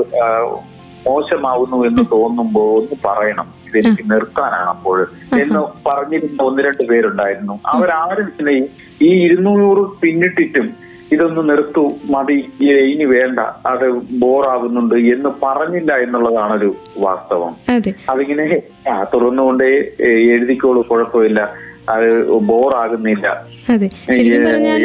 മോശമാവുന്നു 1.08 1.78
എന്ന് 1.88 2.02
തോന്നുമ്പോ 2.14 2.62
ഒന്ന് 2.78 2.96
പറയണം. 3.04 3.48
ഇതെനിക്ക് 3.74 4.10
നിർത്താനാണ് 4.10 4.68
അപ്പോൾ 4.68 4.98
എന്ന് 5.38 5.60
പറഞ്ഞിരുന്ന 5.86 6.42
ഒന്ന് 6.42 6.62
രണ്ട് 6.62 6.82
പേരുണ്ടായിരുന്നു. 6.82 7.60
അവരാരും 7.66 8.28
തന്നെ 8.28 8.68
ഈ 9.02 9.24
ഇരുന്നൂറ് 9.24 10.00
പിന്നിട്ടിട്ടും 10.00 10.86
ഇതൊന്ന് 11.12 11.50
നിർത്തു 11.50 11.94
മതി 12.10 12.36
ഇനി 12.60 13.04
വേണ്ട 13.04 13.40
അത് 13.66 13.84
ബോറാകുന്നുണ്ട് 14.18 14.94
എന്ന് 14.94 15.28
പറഞ്ഞില്ല 15.42 15.96
എന്നുള്ളതാണൊരു 15.96 16.76
വാസ്തവം. 16.96 17.56
അതെ. 17.68 17.94
അതിങ്ങനെ 18.10 18.62
തുറന്നുകൊണ്ടേ 19.14 19.92
എഴുതിക്കോളൂ 20.06 20.88
കുഴപ്പമില്ല. 20.88 21.40
അത് 21.88 22.06
ബോറാകുന്നില്ല. 22.48 23.26
അതെ. 23.74 23.88
ശരിക്കും 24.16 24.42
പറഞ്ഞാൽ 24.46 24.82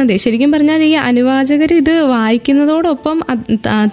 അതെ 0.00 0.16
ശരിക്കും 0.16 0.50
പറഞ്ഞാൽ 0.52 0.80
ഈ 0.82 0.92
അനുവാചകർ 1.02 1.70
ഇത് 1.74 1.94
വായിക്കുന്നതോടൊപ്പം 2.12 3.18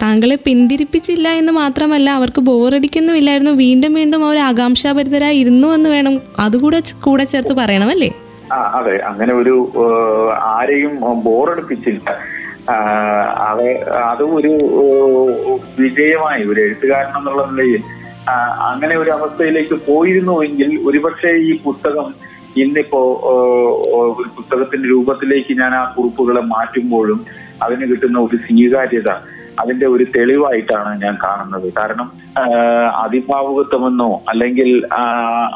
താങ്കളെ 0.02 0.36
പിന്തിരിപ്പിച്ചില്ല 0.46 1.28
എന്ന് 1.40 1.52
മാത്രമല്ല 1.52 2.08
അവർക്ക് 2.18 2.42
ബോറടിക്കുന്നുമില്ലായിരുന്നു 2.42 3.54
വീണ്ടും 3.62 3.94
വീണ്ടും 3.94 4.24
അവർ 4.26 4.38
ആകാംക്ഷാഭരിതരായി 4.48 5.38
ഇരുന്നു 5.38 5.70
എന്ന് 5.76 5.90
വേണം 5.90 6.16
അതുകൂടെ 6.38 6.80
കൂടെ 7.02 7.24
ചേർത്ത് 7.24 7.54
പറയണമല്ലേ? 7.54 8.10
അതെ. 8.78 8.94
അങ്ങനെ 9.10 9.32
ഒരു 9.34 9.54
ആരെയും 10.52 10.94
ബോറടിപ്പിച്ചില്ല. 11.24 12.08
അതെ 13.46 13.70
അത് 14.10 14.22
ഒരു 14.36 14.50
വിജയമായി 15.78 16.42
ഒരു 16.44 16.60
എഴുത്തുകാരൻ 16.60 17.14
എന്നുള്ള 17.18 17.42
നിലയിൽ 17.50 17.82
അങ്ങനെ 18.70 18.96
ഒരു 18.96 19.10
അവസ്ഥയിലേക്ക് 19.10 19.74
പോയിരുന്നുവെങ്കിൽ 19.74 20.72
ഒരുപക്ഷെ 20.88 21.32
ഈ 21.48 21.52
പുസ്തകം 21.58 22.08
ഇന്നിപ്പോ 22.62 23.00
ഒരു 23.98 24.28
പുസ്തകത്തിന്റെ 24.36 24.88
രൂപത്തിലേക്ക് 24.88 25.52
ഞാൻ 25.60 25.74
ആ 25.74 25.84
കുറിപ്പുകളെ 25.96 26.40
മാറ്റുമ്പോഴും 26.40 27.20
അതിന് 27.62 27.86
കിട്ടുന്ന 27.92 28.18
ഒരു 28.18 28.36
സ്വീകാര്യത 28.36 29.10
അതിന്റെ 29.60 29.86
ഒരു 29.86 30.04
തെളിവായിട്ടാണ് 30.14 31.02
ഞാൻ 31.02 31.14
കാണുന്നത്. 31.24 31.72
കാരണം 31.78 32.06
അതിഭാവുകത്വമെന്നോ 33.02 34.22
അല്ലെങ്കിൽ 34.28 34.70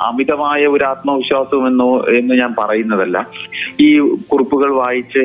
അമിതമായ 0.08 0.66
ഒരു 0.66 0.85
ആത്മവിശ്വാസമെന്നോ 0.85 1.88
എന്ന് 2.18 2.35
ഞാൻ 2.35 2.54
പറയുന്നതല്ല. 2.58 3.16
ഈ 3.80 3.88
കുറിപ്പുകൾ 4.30 4.70
വായിച്ച് 4.82 5.23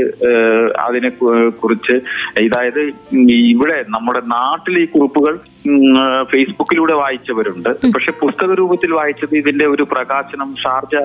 അതിനെ 0.85 1.09
കുറിച്ച് 1.61 1.95
ഇതായത് 2.37 2.81
ഇവിടെ 3.53 3.85
നമ്മുടെ 3.89 4.19
നാട്ടിൽ 4.19 4.77
ഈ 4.83 4.85
കുറിപ്പുകൾ 4.85 5.39
ഫേസ്ബുക്കിലൂടെ 6.23 6.93
വായിച്ചവരുണ്ട്. 6.93 7.69
പക്ഷെ 7.69 8.11
പുസ്തക 8.11 8.53
രൂപത്തിൽ 8.53 8.93
വായിച്ചത് 8.93 9.35
ഇതിന്റെ 9.35 9.65
ഒരു 9.65 9.83
പ്രകാശനം 9.91 10.55
ഷാർജ 10.63 10.95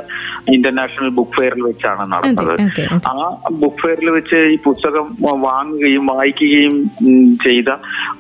ഇന്റർനാഷണൽ 0.51 1.09
ബുക്ക് 1.09 1.31
ഫെയറിൽ 1.41 1.63
വെച്ചാണ് 1.63 2.13
നടന്നത്. 2.13 2.61
ആ 3.07 3.37
ബുക്ക് 3.53 3.77
ഫെയറിൽ 3.77 4.11
വെച്ച് 4.11 4.37
ഈ 4.37 4.59
പുസ്തകം 4.65 5.17
വാങ്ങുകയും 5.23 6.07
വായിക്കുകയും 6.07 6.91
ചെയ്ത 7.45 7.71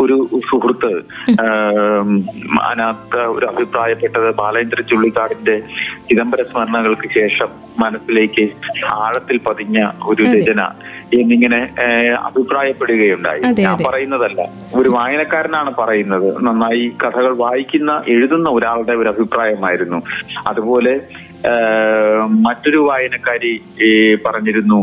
ഒരു 0.01 0.29
സുഹൃത്ത് 0.53 0.93
അതിനകത്ത് 2.63 3.19
ഒരു 3.19 3.47
അഭിപ്രായപ്പെട്ടത് 3.47 4.35
ബാലേന്ദ്ര 4.35 4.81
ചുള്ളിക്കാടിന്റെ 4.81 5.61
ചിദംബര 6.11 6.43
സ്മരണകൾക്ക് 6.43 7.09
ശേഷം 7.15 7.49
മനസ്സിലേക്ക് 7.79 8.49
ആഴത്തിൽ 8.89 9.39
പതിഞ്ഞ 9.39 9.91
ഒരു. 10.09 10.23
രചന 10.23 10.61
എന്നിങ്ങനെ 11.21 11.61
അഭിപ്രായപ്പെടുകയുണ്ടായി. 12.13 13.41
ഞാൻ. 13.41 13.79
പറയുന്നതല്ല. 13.87 14.49
ഒരു 14.75 14.89
വായനക്കാരനാണ് 14.89 15.75
പറയുന്നത്. 15.75 16.26
നന്നായി 16.47 16.85
കഥകൾ 17.03 17.33
വായിക്കുന്ന 17.37 17.93
എഴുതുന്ന 18.09 18.49
ഒരാളുടെ 18.51 18.93
ഒരു 18.93 19.09
അഭിപ്രായമായിരുന്നു. 19.09 19.99
അതുപോലെ 20.47 20.95
മറ്റൊരു 22.45 22.79
വായനക്കാരി 22.89 23.51
പറഞ്ഞിരുന്നു 24.25 24.79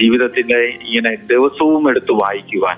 ജീവിതത്തിന്റെ 0.00 0.60
ഇങ്ങനെ 0.86 1.12
ദിവസവും 1.32 1.84
എടുത്ത് 1.90 2.12
വായിക്കുവാൻ 2.12 2.76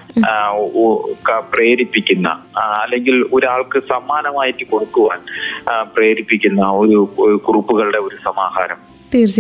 പ്രേരിപ്പിക്കുന്ന 1.52 2.28
അല്ലെങ്കിൽ 2.82 3.16
ഒരാൾക്ക് 3.32 3.80
സമ്മാനമായിട്ട് 3.92 4.64
കൊടുക്കുവാൻ 4.72 5.20
പ്രേരിപ്പിക്കുന്ന 5.96 6.64
ഒരു 6.82 6.98
കുറിപ്പുകളുടെ 7.46 7.98
ഒരു 7.98 8.18
സമാഹാരം. 8.26 8.93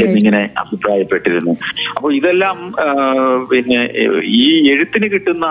എന്നിങ്ങനെ 0.06 0.50
അഭിപ്രായപ്പെട്ടിരുന്നു. 0.56 1.52
അപ്പോൾ 1.96 2.14
ഇതെല്ലാം 2.14 2.74
പിന്നെ 3.50 3.80
ഈ 4.24 4.70
എഴുത്തിന് 4.72 5.06
കിട്ടുന്ന 5.12 5.46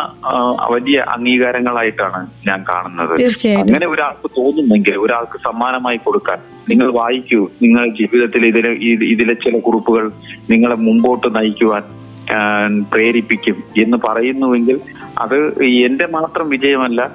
വലിയ 0.72 1.00
അംഗീകാരങ്ങളായിട്ടാണ് 1.00 2.28
ഞാൻ 2.48 2.66
കാണുന്നത്. 2.70 3.16
അങ്ങനെ 3.60 3.88
ഒരാൾക്ക് 3.88 4.30
തോന്നുന്നെങ്കിൽ 4.38 4.98
ഒരാൾക്ക് 4.98 5.40
സമ്മാനമായി 5.48 5.98
കൊടുക്കാൻ 5.98 6.40
നിങ്ങൾ 6.70 6.92
വായിക്കൂ. 6.92 7.50
നിങ്ങൾ 7.62 7.90
ജീവിതത്തിൽ 7.90 8.46
ഇതിലെ 8.46 8.70
ഇതിലെ 9.14 9.34
ചില 9.34 9.60
കുറിപ്പുകൾ 9.60 10.12
നിങ്ങളെ 10.50 10.76
മുമ്പോട്ട് 10.76 11.36
നയിക്കുവാൻ 11.36 11.84
പ്രേരിപ്പിക്കും 12.94 13.64
എന്ന് 13.78 13.98
പറയുന്നുവെങ്കിൽ 13.98 14.80
അത് 15.22 15.64
എന്റെ 15.64 16.06
മാത്രം 16.06 16.50
വിജയമല്ല 16.50 17.12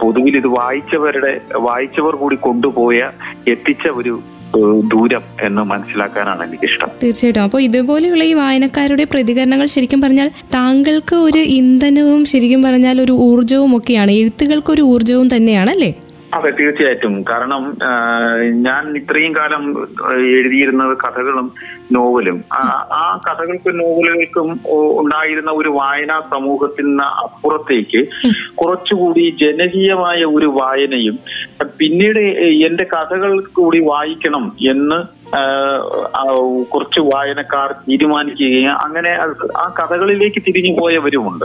പൊതുവിൽ 0.00 0.36
ഇത് 0.36 0.46
വായിച്ചവരുടെ 0.46 1.40
വായിച്ചവർ 1.56 2.16
കൂടി 2.16 2.36
കൊണ്ടുപോയ 2.36 3.10
എത്തിച്ച 3.46 3.88
ഒരു 3.88 4.14
ദൂരം 4.54 5.22
എന്ന് 5.42 5.62
മനസ്സിലാക്കാനാണ് 5.62 6.42
എനിക്കിഷ്ടം. 6.42 6.88
തീർച്ചയായിട്ടും. 7.02 7.42
അപ്പോൾ 7.42 7.62
ഇതുപോലെയുള്ള 7.62 8.24
ഈ 8.24 8.34
വായനക്കാരുടെ 8.34 9.04
പ്രതികരണങ്ങൾ 9.04 9.66
ശരിക്കും 9.66 10.00
പറഞ്ഞാൽ 10.00 10.30
താങ്കൾക്ക് 10.54 11.14
ഒരു 11.14 11.38
ഇന്ധനവും 11.38 12.24
ശരിക്കും 12.24 12.62
പറഞ്ഞാൽ 12.62 13.00
ഒരു 13.00 13.12
ഊർജവും 13.12 13.76
ഒക്കെയാണ് 13.76 14.10
എഴുത്തുകൾക്ക് 14.10 14.70
ഒരു 14.70 14.82
ഊർജവും 14.82 15.28
തന്നെയാണ് 15.36 15.70
അല്ലേ 15.70 15.94
അതെ 16.32 16.50
തീർച്ചയായിട്ടും. 16.50 17.24
കാരണം 17.30 17.62
ഞാൻ 18.62 18.96
ഇത്രയും 18.96 19.36
കാലം 19.36 19.88
എഴുതിയിരുന്നത് 20.14 20.96
കഥകളും 20.96 21.52
നോവലും. 21.92 22.44
ആ 22.92 23.20
കഥകൾക്കും 23.28 23.78
നോവലുകൾക്കും 23.78 24.60
ഉണ്ടായിരുന്ന 24.98 25.50
ഒരു 25.50 25.68
വായനാ 25.68 26.22
സമൂഹത്തിന് 26.30 27.02
അപ്പുറത്തേക്ക് 27.24 28.00
കുറച്ചുകൂടി 28.54 29.36
ജനകീയമായ 29.40 30.24
ഒരു 30.24 30.46
വായനയും 30.46 31.18
പിന്നീട് 31.78 32.20
എന്റെ 32.68 32.84
കഥകൾ 32.84 33.40
കൂടി 33.40 33.78
വായിക്കണം 33.78 34.56
എന്ന് 34.60 35.17
കുറച്ച് 36.74 37.00
വായനക്കാർ 37.00 37.72
തീരുമാനിക്കുകയും 37.72 38.70
അങ്ങനെ 38.70 39.10
ആ 39.56 39.74
കഥകളിലേക്ക് 39.78 40.42
തിരിഞ്ഞു 40.46 40.80
പോയവരുമുണ്ട്. 40.80 41.44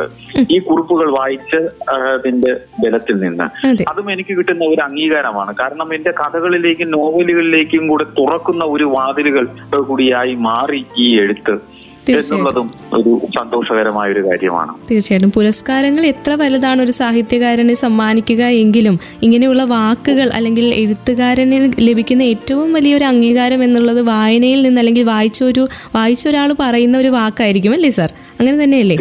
ഈ 0.49 0.59
കുറിപ്പുകൾ 0.59 1.11
വായിച്ച് 1.19 1.89
അതിന്റെ 1.89 2.53
ബലത്തിൽ 2.83 3.17
നിന്ന്. 3.19 3.47
അതും 3.89 4.11
എനിക്ക് 4.11 4.33
കിട്ടുന്ന 4.37 4.65
ഒരു 4.65 4.81
അംഗീകാരമാണ്. 4.81 5.55
കാരണം 5.59 5.93
എന്റെ 5.93 6.13
കഥകളിലേക്കും 6.21 6.91
നോവലുകളിലേക്കും 6.91 7.87
കൂടെ 7.87 8.03
തുറക്കുന്ന 8.03 8.65
ഒരു 8.65 8.83
വാതിലുകൾ 8.83 9.47
കൂടിയായി 9.81 10.33
മാറി 10.33 10.85
ഈ 10.97 11.19
എഴുത്ത്. 11.19 11.57
എന്നുള്ളതും 12.09 12.71
ഒരു 12.93 13.27
സന്തോഷകരമായ 13.39 14.11
ഒരു 14.11 14.25
കാര്യമാണ്. 14.25 14.73
തീർച്ചയായിട്ടും. 14.91 15.31
പുരസ്കാരങ്ങൾ 15.31 16.05
എത്ര 16.05 16.31
വലുതാണ് 16.33 16.81
ഒരു 16.81 16.91
സാഹിത്യകാരനെ 16.91 17.73
സമ്മാനിക്കുക 17.73 18.43
എങ്കിലും 18.43 18.99
ഇങ്ങനെയുള്ള 19.23 19.63
വാക്കുകൾ 19.63 20.29
അല്ലെങ്കിൽ 20.33 20.73
എഴുത്തുകാരന് 20.73 21.73
ലഭിക്കുന്ന 21.79 22.23
ഏറ്റവും 22.23 22.73
വലിയൊരു 22.73 23.03
അംഗീകാരം 23.03 23.63
എന്നുള്ളത് 23.63 24.01
വായനയിൽ 24.01 24.61
നിന്ന് 24.61 24.81
അല്ലെങ്കിൽ 24.81 25.03
വായിച്ച 25.03 25.43
ഒരു 25.43 25.67
വായിച്ച 25.95 26.27
ഒരാൾ 26.27 26.55
പറയുന്ന 26.59 26.97
ഒരു 26.97 27.07
വാക്കായിരിക്കും 27.07 27.73
അല്ലേ 27.73 27.89
സാർ? 27.89 28.13
അങ്ങനെ 28.39 28.63
തന്നെയല്ലേ? 28.63 28.97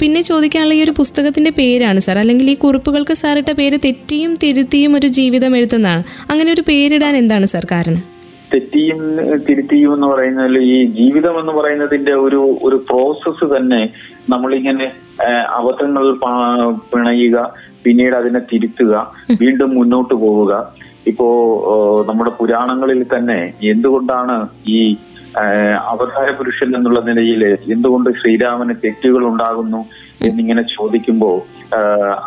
പിന്നെ 0.00 0.20
ചോദിക്കാനുള്ള 0.20 0.74
ഈ 0.74 0.82
ഒരു 0.82 0.90
പുസ്തകത്തിന്റെ 0.90 1.50
പേരാണ് 1.50 2.00
സാർ. 2.00 2.18
അല്ലെങ്കിൽ 2.18 2.50
ഈ 2.50 2.54
കുറിപ്പുകൾക്ക് 2.54 3.14
സാറിട്ട 3.14 3.50
പേര് 3.50 3.78
തെറ്റിയും 3.84 4.38
തിരുത്തിയും 4.42 4.96
ഒരു 4.96 5.06
ജീവിതം 5.06 5.56
എഴുത്തുന്നതാണ്. 5.56 6.02
അങ്ങനെ 6.30 6.52
ഒരു 6.52 6.60
പേരിടാൻ 6.68 7.16
എന്താണ് 7.16 7.46
സാർ 7.46 7.66
കാരണം? 7.70 8.17
തെറ്റിയും 8.52 9.00
തിരുത്തിയും 9.46 9.92
എന്ന് 9.94 10.06
പറയുന്നതിൽ 10.06 10.56
ഈ 10.68 10.78
ജീവിതം 10.92 11.34
എന്ന് 11.40 11.52
പറയുന്നതിന്റെ 11.52 12.14
ഒരു 12.26 12.40
ഒരു 12.62 12.76
പ്രോസസ്സ് 12.88 13.46
തന്നെ 13.56 13.80
നമ്മളിങ്ങനെ 14.30 14.86
അബദ്ധങ്ങൾ 15.58 16.04
പിണയുക 16.92 17.36
പിന്നീട് 17.82 18.16
അതിനെ 18.16 18.40
തിരുത്തുക 18.50 18.94
വീണ്ടും 19.40 19.70
മുന്നോട്ട് 19.74 20.14
പോവുക. 20.14 20.52
ഇപ്പോ 21.06 21.26
നമ്മുടെ 22.08 22.30
പുരാണങ്ങളിൽ 22.30 23.00
തന്നെ 23.14 23.38
എന്തുകൊണ്ടാണ് 23.72 24.34
ഈ 24.68 24.80
അവതാര 25.92 26.28
പുരുഷൻ 26.30 26.68
എന്നുള്ള 26.76 27.00
നിലയിൽ 27.00 27.42
എന്തുകൊണ്ട് 27.72 28.10
ശ്രീരാമന് 28.10 28.74
തെറ്റുകൾ 28.84 29.22
ഉണ്ടാകുന്നു 29.26 29.80
എന്നിങ്ങനെ 30.22 30.62
ചോദിക്കുമ്പോൾ 30.76 31.36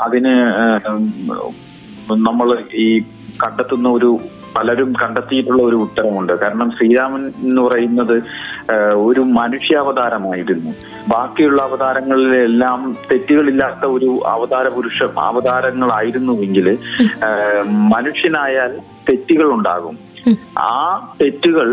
അതിന് 0.05 0.33
നമ്മൾ 2.25 2.47
ഈ 2.85 2.87
കണ്ടെത്തുന്ന 3.43 3.89
ഒരു 3.97 4.11
പലരും 4.55 4.89
കണ്ടെത്തിയിട്ടുള്ള 5.01 5.61
ഒരു 5.63 5.77
ഉത്തരമുണ്ട് 5.85 6.33
കാരണം 6.41 6.69
ശ്രീരാമൻ 6.77 7.21
എന്ന് 7.47 7.61
പറയുന്നത് 7.61 8.15
ഒരു 9.07 9.21
മനുഷ്യാവതാരമായിരുന്നു. 9.39 10.71
ബാക്കിയുള്ള 11.13 11.59
അവതാരങ്ങളിലെല്ലാം 11.69 12.79
തെറ്റുകളില്ലാത്ത 13.11 13.83
ഒരു 13.97 14.11
അവതാര 14.35 14.67
പുരുഷ 14.77 15.01
അവതാരങ്ങളായിരുന്നുവെങ്കിൽ 15.29 16.67
മനുഷ്യനായാൽ 17.95 18.73
തെറ്റുകൾ 19.09 19.49
ഉണ്ടാകും 19.57 19.97
ആ 20.61 20.75
തെറ്റുകൾ 21.19 21.67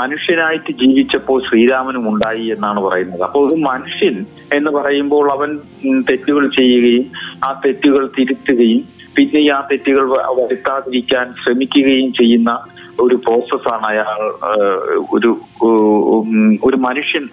മനുഷ്യനായിട്ട് 0.00 0.72
ജീവിച്ചപ്പോൾ 0.80 1.38
ശ്രീരാമനും 1.48 2.04
ഉണ്ടായി 2.12 2.46
എന്നാണ് 2.54 2.80
പറയുന്നത്. 2.86 3.22
അപ്പോൾ 3.26 3.42
ഒരു 3.48 3.56
മനുഷ്യൻ 3.70 4.14
എന്ന് 4.56 4.70
പറയുമ്പോൾ 4.78 5.26
അവൻ 5.36 5.50
തെറ്റുകൾ 6.08 6.44
ചെയ്യുകയും 6.58 7.04
ആ 7.46 7.50
തെറ്റുകൾ 7.64 8.04
തിരുത്തുകയും 8.18 8.82
പിന്നെ 9.18 9.40
ആ 9.50 9.60
തെറ്റുകൾ 9.70 10.04
വരുത്താതിരിക്കാൻ 10.40 11.34
ശ്രമിക്കുകയും 11.42 12.12
ചെയ്യുന്ന 12.12 12.50
ഒരു 13.00 13.14
പ്രോസസ്സാണ് 13.14 13.86
അയാൾ 13.86 14.20
ഒരു 15.10 15.30
ഒരു 16.64 16.76
മനുഷ്യൻ 16.76 17.24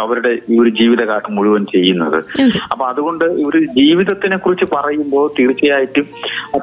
അവരുടെ 0.00 0.32
ഈ 0.48 0.58
ഒരു 0.58 0.70
ജീവിതകാലം 0.70 1.34
മുഴുവൻ 1.34 1.64
ചെയ്യുന്നത്. 1.64 2.18
അപ്പൊ 2.72 2.84
അതുകൊണ്ട് 2.86 3.24
ഒരു 3.24 3.58
ജീവിതത്തിനെ 3.74 4.36
കുറിച്ച് 4.36 4.64
പറയുമ്പോൾ 4.64 5.30
തീർച്ചയായിട്ടും 5.38 6.06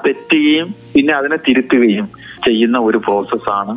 തെറ്റുകയും 0.05 0.75
പിന്നെ 0.93 1.13
അതിനെ 1.13 1.35
തിരുത്തുകയും 1.35 2.07
ചെയ്യുന്ന 2.45 2.77
ഒരു 2.79 2.97
പ്രോസസ്സാണ് 2.97 3.75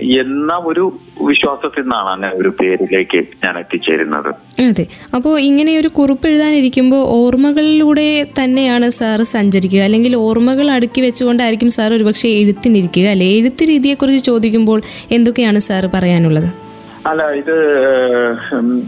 എന്ന 0.00 0.60
ഒരു 0.64 0.92
വിശ്വാസത്തിൽ 1.22 1.80
നിന്നാണ് 1.80 2.08
അങ്ങനെ 2.08 2.36
ഒരു 2.36 2.48
പേരിലേക്ക് 2.48 3.26
ഞാൻ 3.44 3.58
എത്തിച്ചേരുന്നത്. 3.58 4.34
അതെ. 4.62 4.86
അപ്പോൾ 5.14 5.40
ഇങ്ങനെ 5.40 5.78
ഒരു 5.78 5.88
കുറിപ്പ് 5.88 6.28
എഴുതാനിരിക്കുമ്പോൾ 6.28 7.06
ഓർമ്മകളിലൂടെ 7.08 8.26
തന്നെയാണ് 8.42 8.90
സാർ 8.90 9.22
സഞ്ചരിക്കുക. 9.22 9.80
അല്ലെങ്കിൽ 9.80 10.16
ഓർമ്മകൾ 10.16 10.70
അടുക്കി 10.70 11.00
വെച്ചുകൊണ്ടായിരിക്കും 11.00 11.70
സാർ 11.70 11.92
ഒരുപക്ഷെ 11.94 12.28
എഴുത്തിനിരിക്കുക. 12.28 13.06
അല്ലെ? 13.06 13.26
എഴുത്ത് 13.26 13.68
രീതിയെക്കുറിച്ച് 13.68 14.26
ചോദിക്കുമ്പോൾ 14.26 14.82
എന്തൊക്കെയാണ് 15.10 15.58
സാർ 15.58 15.90
പറയാനുള്ളത്? 15.94 16.66
അല്ല 17.06 17.30
ഇത് 17.30 17.56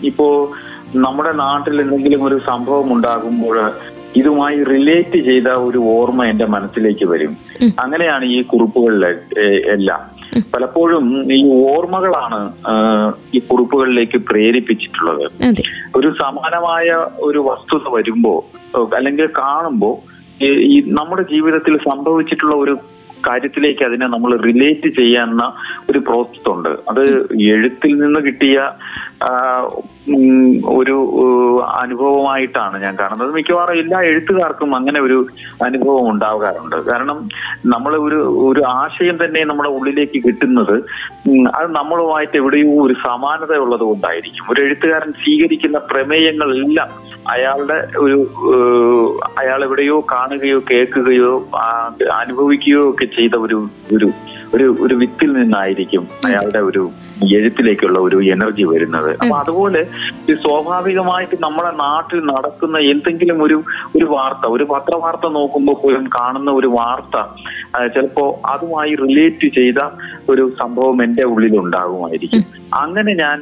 ഇപ്പോ 0.04 0.50
നമ്മുടെ 0.96 1.32
നാട്ടിൽ 1.32 1.80
എന്തെങ്കിലും 1.80 2.24
ഒരു 2.24 2.40
സംഭവം 2.46 2.92
ഉണ്ടാകുമ്പോൾ 2.92 3.72
ഇതുമായി 4.16 4.64
റിലേറ്റ് 4.64 5.24
ചെയ്ത 5.24 5.48
ഒരു 5.48 5.78
ഓർമ്മ 5.78 6.24
എന്റെ 6.24 6.44
മനസ്സിലേക്ക് 6.44 7.04
വരും. 7.04 7.36
അങ്ങനെയാണ് 7.78 8.24
ഈ 8.24 8.42
കുറിപ്പുകളിലെ 8.42 9.14
എല്ലാം. 9.72 10.17
പലപ്പോഴും 10.54 11.32
ഈ 11.32 11.38
ഓർമ്മകളാണ് 11.70 12.52
ഈ 13.34 13.38
കുറിപ്പുകളിലേക്ക് 13.38 14.18
പ്രേരിപ്പിച്ചിട്ടുള്ളത്. 14.18 15.24
ഒരു 15.96 16.08
സമാനമായ 16.08 17.06
ഒരു 17.18 17.38
വസ്തുത 17.38 17.88
വരുമ്പോ 17.88 18.44
അല്ലെങ്കിൽ 18.92 19.26
കാണുമ്പോ 19.26 20.02
ഈ 20.42 20.80
നമ്മുടെ 20.80 21.22
ജീവിതത്തിൽ 21.22 21.76
സംഭവിച്ചിട്ടുള്ള 21.76 22.54
ഒരു 22.54 22.78
കാര്യത്തിലേക്ക് 23.26 23.84
അതിനെ 23.84 24.06
നമ്മൾ 24.06 24.36
റിലേറ്റ് 24.36 24.88
ചെയ്യാവുന്ന 24.88 25.52
ഒരു 25.90 25.98
പ്രോസസ് 25.98 26.48
ഉണ്ട് 26.48 26.68
അത് 26.68 27.02
എഴുത്തിൽ 27.38 27.98
നിന്ന് 27.98 28.20
കിട്ടിയ 28.20 28.58
ഒരു 30.66 30.96
അനുഭവമായിട്ടാണ് 31.82 32.82
ഞാൻ 32.82 32.96
കാണുന്നത്. 33.00 33.32
മിക്കവാറും 33.32 33.78
എല്ലാ 33.78 34.00
എഴുത്തുകാർക്കും 34.00 34.76
അങ്ങനെ 34.76 35.00
ഒരു 35.00 35.26
അനുഭവം 35.64 36.10
ഉണ്ടാകാറുണ്ട്. 36.10 36.76
കാരണം 36.76 37.28
നമ്മൾ 37.66 37.96
ഒരു 37.96 38.20
ഒരു 38.48 38.62
ആശയം 38.66 39.24
തന്നെ 39.24 39.44
നമ്മുടെ 39.44 39.68
ഉള്ളിലേക്ക് 39.68 40.22
കിട്ടുന്നത് 40.24 40.76
അത് 41.54 41.70
നമ്മളുമായിട്ട് 41.70 42.36
എവിടെയോ 42.36 42.82
ഒരു 42.86 42.94
സമാനത 43.04 43.56
ഉള്ളത് 43.56 43.80
കൊണ്ടായിരിക്കും. 43.80 44.44
ഒരു 44.50 44.60
എഴുത്തുകാരൻ 44.62 45.12
സ്വീകരിക്കുന്ന 45.12 45.78
പ്രമേയങ്ങളെല്ലാം 45.78 46.90
അയാളുടെ 47.30 47.88
ഒരു 47.96 48.18
അയാൾ 49.38 49.64
എവിടെയോ 49.64 50.06
കാണുകയോ 50.12 50.58
കേൾക്കുകയോ 50.70 51.48
അനുഭവിക്കുകയോ 52.18 52.90
ഒക്കെ 52.90 53.04
ചെയ്ത 53.04 53.34
ഒരു 53.36 53.68
ഒരു 53.96 54.08
ഒരു 54.54 54.66
ഒരു 54.80 54.94
വിത്തിൽ 54.94 55.30
നിന്നായിരിക്കും 55.32 56.04
അയാളുടെ 56.26 56.60
ഒരു 56.60 56.82
എഴുത്തിലേക്കുള്ള 57.36 57.98
ഒരു 57.98 58.18
എനർജി 58.34 58.64
വരുന്നത്. 58.64 59.10
അപ്പൊ 59.20 59.36
അതുപോലെ 59.38 59.80
ഈ 60.28 60.34
സ്വാഭാവികമായിട്ട് 60.44 61.36
നമ്മുടെ 61.42 61.70
നാട്ടിൽ 61.78 62.20
നടക്കുന്ന 62.24 62.78
എന്തെങ്കിലും 62.92 63.38
ഒരു 63.42 63.58
ഒരു 63.96 64.06
വാർത്ത 64.14 64.46
ഒരു 64.48 64.64
പത്രവാർത്ത 64.64 65.28
നോക്കുമ്പോൾ 65.30 65.76
പോലും 65.82 66.04
കാണുന്ന 66.18 66.50
ഒരു 66.50 66.70
വാർത്ത 66.78 67.16
ചിലപ്പോ 67.94 68.24
അതുമായി 68.44 68.92
റിലേറ്റ് 68.94 69.48
ചെയ്ത 69.58 69.80
ഒരു 70.28 70.44
സംഭവം 70.62 70.98
എന്റെ 71.02 71.24
ഉള്ളിൽ 71.24 71.56
ഉണ്ടാകുമായിരിക്കും 71.58 72.44
അങ്ങനെ 72.74 73.12
ഞാൻ 73.14 73.38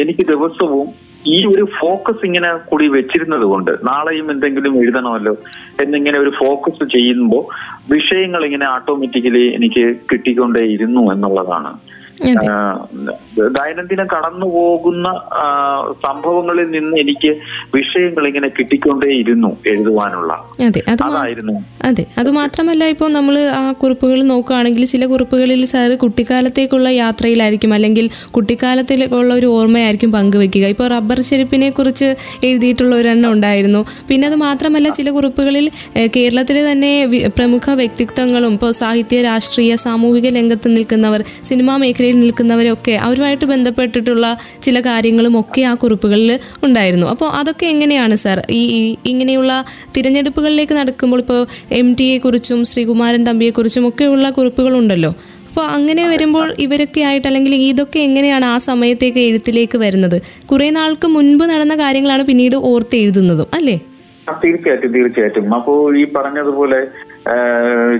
എനിക്ക് 0.00 0.26
ദിവസവും 0.26 0.88
ഈ 1.34 1.38
ഒരു 1.44 1.64
ഫോക്കസ് 1.80 2.22
ഇങ്ങനെ 2.26 2.48
കൂടി 2.70 2.86
വെച്ചിരുന്നത് 2.88 3.44
കൊണ്ട് 3.44 3.72
നാളെയും 3.82 4.26
എന്തെങ്കിലും 4.30 4.74
എഴുതണമല്ലോ 4.82 5.34
എന്നിങ്ങനെ 5.82 6.18
ഒരു 6.18 6.32
ഫോക്കസ് 6.38 6.84
ചെയ്യുമ്പോൾ 6.90 7.44
വിഷയങ്ങൾ 7.90 8.44
ഇങ്ങനെ 8.44 8.66
ഓട്ടോമാറ്റിക്കലി 8.66 9.44
എനിക്ക് 9.56 9.84
കിട്ടിക്കൊണ്ടേ 10.12 10.64
ഇരുന്നു 10.66 11.12
എന്നുള്ളതാണ്. 11.12 11.72
ദൈനംദിനം 13.56 14.06
കടന്നു 14.12 14.46
പോകുന്ന 14.56 15.08
സംഭവങ്ങളിൽ 16.06 16.68
നിന്ന് 16.70 16.96
എനിക്ക് 17.02 17.30
വിഷയങ്ങൾ 17.74 18.26
ഇങ്ങനെ 18.28 18.48
കിട്ടിക്കൊണ്ടേയിരുന്നു 18.48 19.50
എഴുതുവാനുള്ള. 19.72 20.32
അതെ 20.66 20.80
അതായിരുന്നു. 20.92 21.54
അതെ 21.88 22.04
അത് 22.18 22.30
മാത്രമല്ല 22.30 22.84
ഇപ്പോൾ 22.94 23.10
നമ്മൾ 23.12 23.38
ആ 23.60 23.72
കുറിപ്പുകൾ 23.82 24.18
നോക്കുകയാണെങ്കിൽ 24.22 24.84
ചില 24.94 25.06
കുറിപ്പുകളിൽ 25.06 25.64
സാറ് 25.64 25.98
കുട്ടിക്കാലത്തേക്കുള്ള 26.04 26.88
യാത്രയിലായിരിക്കും 26.88 27.74
അല്ലെങ്കിൽ 27.74 28.08
കുട്ടിക്കാലത്തിലുള്ള 28.36 29.34
ഒരു 29.34 29.46
ഓർമ്മയായിരിക്കും 29.58 30.12
പങ്കുവെക്കുക. 30.12 30.64
ഇപ്പോൾ 30.74 30.88
റബ്ബർ 30.94 31.20
ചെരുപ്പിനെ 31.20 31.70
കുറിച്ച് 31.70 32.08
എഴുതിയിട്ടുള്ള 32.48 32.94
ഒരെണ്ണം 32.96 33.32
ഉണ്ടായിരുന്നു. 33.32 33.82
പിന്നെ 34.08 34.26
അത് 34.28 34.36
മാത്രമല്ല 34.46 34.88
ചില 34.88 35.10
കുറിപ്പുകളിൽ 35.10 35.68
കേരളത്തിലെ 36.16 36.72
തന്നെ 36.72 36.92
പ്രമുഖ 37.38 37.70
വ്യക്തിത്വങ്ങളും 37.82 38.52
ഇപ്പോൾ 38.52 38.70
സാഹിത്യ 38.70 39.22
രാഷ്ട്രീയ 39.22 39.74
സാമൂഹിക 39.86 40.26
രംഗത്ത് 40.38 40.76
നിൽക്കുന്നവർ 40.76 41.24
സിനിമാ 41.50 41.76
മേഖലയിൽ 42.06 42.18
നിൽക്കുന്നവരൊക്കെ 42.22 42.94
അവരുമായിട്ട് 43.06 43.46
ബന്ധപ്പെട്ടിട്ടുള്ള 43.52 44.26
ചില 44.64 44.76
കാര്യങ്ങളും 44.88 45.34
ഒക്കെ 45.40 45.62
ആ 45.70 45.72
കുറിപ്പുകളിൽ 45.74 46.30
ഉണ്ടായിരുന്നു. 46.66 47.06
അപ്പോൾ 47.12 47.28
അതൊക്കെ 47.38 47.66
എങ്ങനെയാണ് 47.74 48.14
സാർ? 48.24 48.38
ഈ 48.50 48.62
ഇങ്ങനെയുള്ള 49.12 49.52
തിരഞ്ഞെടുപ്പുകളിലേക്ക് 49.94 50.74
നടക്കുമ്പോൾ 50.80 51.20
ഇപ്പോൾ 51.24 51.40
എം 51.80 51.88
ടിയെ 52.00 52.18
കുറിച്ചും 52.18 52.60
ശ്രീകുമാരൻ 52.70 53.22
തമ്പിയെക്കുറിച്ചും 53.28 53.86
ഒക്കെയുള്ള 53.90 54.28
കുറിപ്പുകളുണ്ടല്ലോ. 54.30 55.10
അപ്പോൾ 55.48 55.66
അങ്ങനെ 55.76 56.02
വരുമ്പോൾ 56.12 56.48
ഇവരൊക്കെ 56.58 57.02
ആയിട്ട് 57.08 57.26
അല്ലെങ്കിൽ 57.28 57.52
ഇതൊക്കെ 57.70 57.98
എങ്ങനെയാണ് 58.08 58.46
ആ 58.54 58.56
സമയത്തേക്ക് 58.70 59.20
എഴുത്തിലേക്ക് 59.28 59.76
വരുന്നത്? 59.78 60.18
കുറേ 60.50 60.68
നാൾക്ക് 60.78 61.06
മുൻപ് 61.16 61.44
നടന്ന 61.52 61.74
കാര്യങ്ങളാണ് 61.74 62.24
പിന്നീട് 62.30 62.56
ഓർത്ത് 62.72 62.96
എഴുതുന്നതും 63.02 63.48
അല്ലേ? 63.58 63.76
തീർച്ചയായിട്ടും 64.44 64.92
തീർച്ചയായിട്ടും. 64.94 65.44
അപ്പോൾ 65.54 65.76
ഈ 66.00 66.04
പറഞ്ഞതുപോലെ 66.14 66.78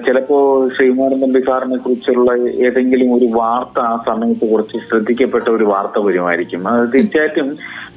ചിലപ്പോ 0.05 0.37
ശ്രീകുമാരൻ 0.75 1.21
തമ്പി 1.23 1.41
സാറിനെ 1.47 1.77
കുറിച്ചുള്ള 1.77 2.31
ഏതെങ്കിലും 2.67 3.09
ഒരു 3.17 3.27
വാർത്ത 3.39 3.79
ആ 3.81 3.95
സമയത്ത് 4.09 4.45
കുറച്ച് 4.53 4.77
ശ്രദ്ധിക്കപ്പെട്ട 4.89 5.47
ഒരു 5.49 5.65
വാർത്ത 5.65 6.03
വരുമായിരിക്കും. 6.07 6.69
അത് 6.69 6.85
തീർച്ചയായിട്ടും 6.95 7.49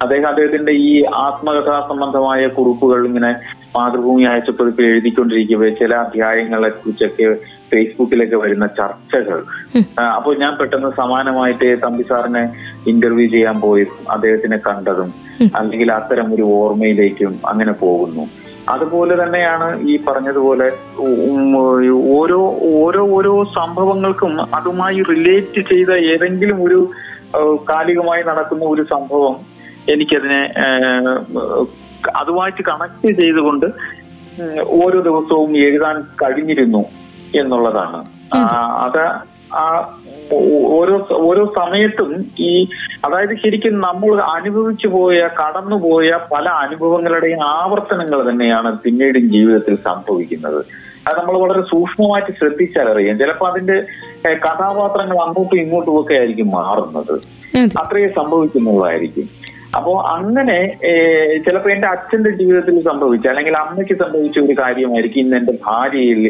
അദ്ദേഹം 0.02 0.28
അദ്ദേഹത്തിന്റെ 0.28 0.72
ഈ 0.72 0.90
ആത്മകഥാ 1.26 1.76
സംബന്ധമായ 1.90 2.48
കുറിപ്പുകൾ 2.56 3.06
ഇങ്ങനെ 3.10 3.30
മാതൃഭൂമി 3.76 4.24
ആഴ്ചപ്പതിപ്പിൽ 4.32 4.86
എഴുതിക്കൊണ്ടിരിക്കവേ 4.86 5.68
ചില 5.80 5.94
അധ്യായങ്ങളെ 5.94 6.70
കുറിച്ചൊക്കെ 6.70 7.26
ഫേസ്ബുക്കിലൊക്കെ 7.72 8.36
വരുന്ന 8.36 8.66
ചർച്ചകൾ. 8.80 9.40
അപ്പോൾ 10.16 10.32
ഞാൻ 10.36 10.52
പെട്ടെന്ന് 10.60 10.90
സമാനമായിട്ട് 11.00 11.68
തമ്പി 11.86 12.06
സാറിനെ 12.10 12.44
ഇന്റർവ്യൂ 12.92 13.28
ചെയ്യാൻ 13.36 13.56
പോയി 13.60 13.86
അദ്ദേഹത്തിനെ 14.16 14.60
കണ്ടതും 14.68 15.12
അല്ലെങ്കിൽ 15.60 15.92
അത്തരം 15.92 16.34
ഒരു 16.34 16.42
ഓർമ്മയിലേക്കും 16.60 17.34
അങ്ങനെ 17.52 17.72
പോകുന്നു. 17.84 18.24
അതുപോലെ 18.72 19.14
തന്നെയാണ് 19.22 19.68
ഈ 19.82 19.94
പറഞ്ഞതുപോലെ 20.06 20.68
ഓരോ 22.18 22.40
ഓരോ 22.80 23.02
ഓരോ 23.16 23.32
സംഭവങ്ങൾക്കും 23.58 24.34
അതുമായി 24.58 25.00
റിലേറ്റ് 25.10 25.60
ചെയ്ത 25.72 25.92
ഏതെങ്കിലും 26.12 26.58
ഒരു 26.64 26.78
കാലികമായി 27.70 28.22
നടക്കുന്ന 28.22 28.64
ഒരു 28.64 28.84
സംഭവം 28.92 29.34
എനിക്കതിനെ 29.88 30.42
അതുമായിട്ട് 32.20 32.62
കണക്ട് 32.62 33.10
ചെയ്തുകൊണ്ട് 33.20 33.66
ഓരോ 34.82 34.98
ദിവസവും 35.00 35.50
എഴുതാൻ 35.66 35.96
കഴിഞ്ഞിരുന്നു 36.22 36.82
എന്നുള്ളതാണ്. 37.34 37.98
അത് 38.86 39.04
ആ 39.54 39.98
ഓരോ 40.64 41.06
ഓരോ 41.12 41.52
സമയത്തും 41.56 42.26
ഈ 42.38 42.68
അതായത് 43.04 43.34
ശരിക്കും 43.34 43.80
നമ്മൾ 43.80 44.20
അനുഭവിച്ചു 44.20 44.88
പോയ 44.88 45.20
കടന്നുപോയ 45.20 46.18
പല 46.32 46.48
അനുഭവങ്ങളുടെയും 46.48 47.44
ആവർത്തനങ്ങൾ 47.44 48.30
തന്നെയാണ് 48.30 48.78
പിന്നീടും 48.78 49.30
ജീവിതത്തിൽ 49.32 49.76
സംഭവിക്കുന്നത്. 49.76 50.64
അത് 51.08 51.18
നമ്മൾ 51.18 51.38
വളരെ 51.38 51.62
സൂക്ഷ്മമായിട്ട് 51.62 52.38
ശ്രദ്ധിച്ചാൽ 52.38 52.88
അറിയാം. 52.88 53.18
ചിലപ്പോൾ 53.18 53.50
അതിന്റെ 53.50 53.84
കഥാപാത്രങ്ങൾ 54.34 55.18
അങ്ങോട്ടും 55.18 55.60
ഇങ്ങോട്ടും 55.60 56.00
ഒക്കെ 56.00 56.14
ആയിരിക്കും 56.14 56.50
മാറുന്നത്. 56.50 57.12
അതെ. 57.12 57.80
അത്രയേ 57.80 58.08
സംഭവിക്കുന്നുള്ളതായിരിക്കും 58.08 59.49
അപ്പോ 59.76 59.92
അങ്ങനെ 60.14 60.56
ചിലപ്പോൾ 61.44 61.44
ചിലപ്പോ 61.46 61.70
എന്റെ 61.70 61.88
അച്ഛന്റെ 61.88 62.30
ജീവിതത്തിൽ 62.30 62.76
സംഭവിച്ച 62.88 63.26
അല്ലെങ്കിൽ 63.28 63.56
അമ്മയ്ക്ക് 63.56 63.94
സംഭവിച്ച 64.02 64.38
ഒരു 64.38 64.54
കാര്യമായിരിക്കും 64.60 65.20
ഇന്ന് 65.20 65.36
എന്റെ 65.36 65.54
ഭാര്യയിൽ 65.66 66.20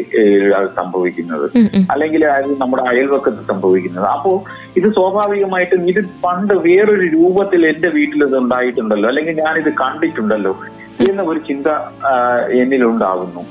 അത് 0.57 0.67
സംഭവിക്കുന്നത്. 0.79 1.45
അല്ലെങ്കിൽ 1.91 2.25
അത് 2.25 2.61
നമ്മുടെ 2.61 2.83
അയൽവക്കത്ത് 2.83 3.47
സംഭവിക്കുന്നത്. 3.47 4.05
അപ്പോ 4.05 4.43
ഇത് 4.77 4.87
സ്വാഭാവികമായിട്ടും 4.93 5.87
ഇത് 5.87 6.01
പണ്ട് 6.25 6.53
വേറൊരു 6.53 7.07
രൂപത്തിൽ 7.15 7.65
എന്റെ 7.65 7.87
വീട്ടിൽ 7.87 8.23
ഇത് 8.23 8.37
ഉണ്ടായിട്ടുണ്ടല്ലോ 8.37 9.09
അല്ലെങ്കിൽ 9.09 9.41
ഇത് 9.57 9.73
കണ്ടിട്ടുണ്ടല്ലോ 9.73 10.53
എന്ന 11.09 11.21
ഒരു 11.21 11.39
ചിന്ത 11.49 11.67
എന്നിലുണ്ടാകുന്നു 12.61 13.43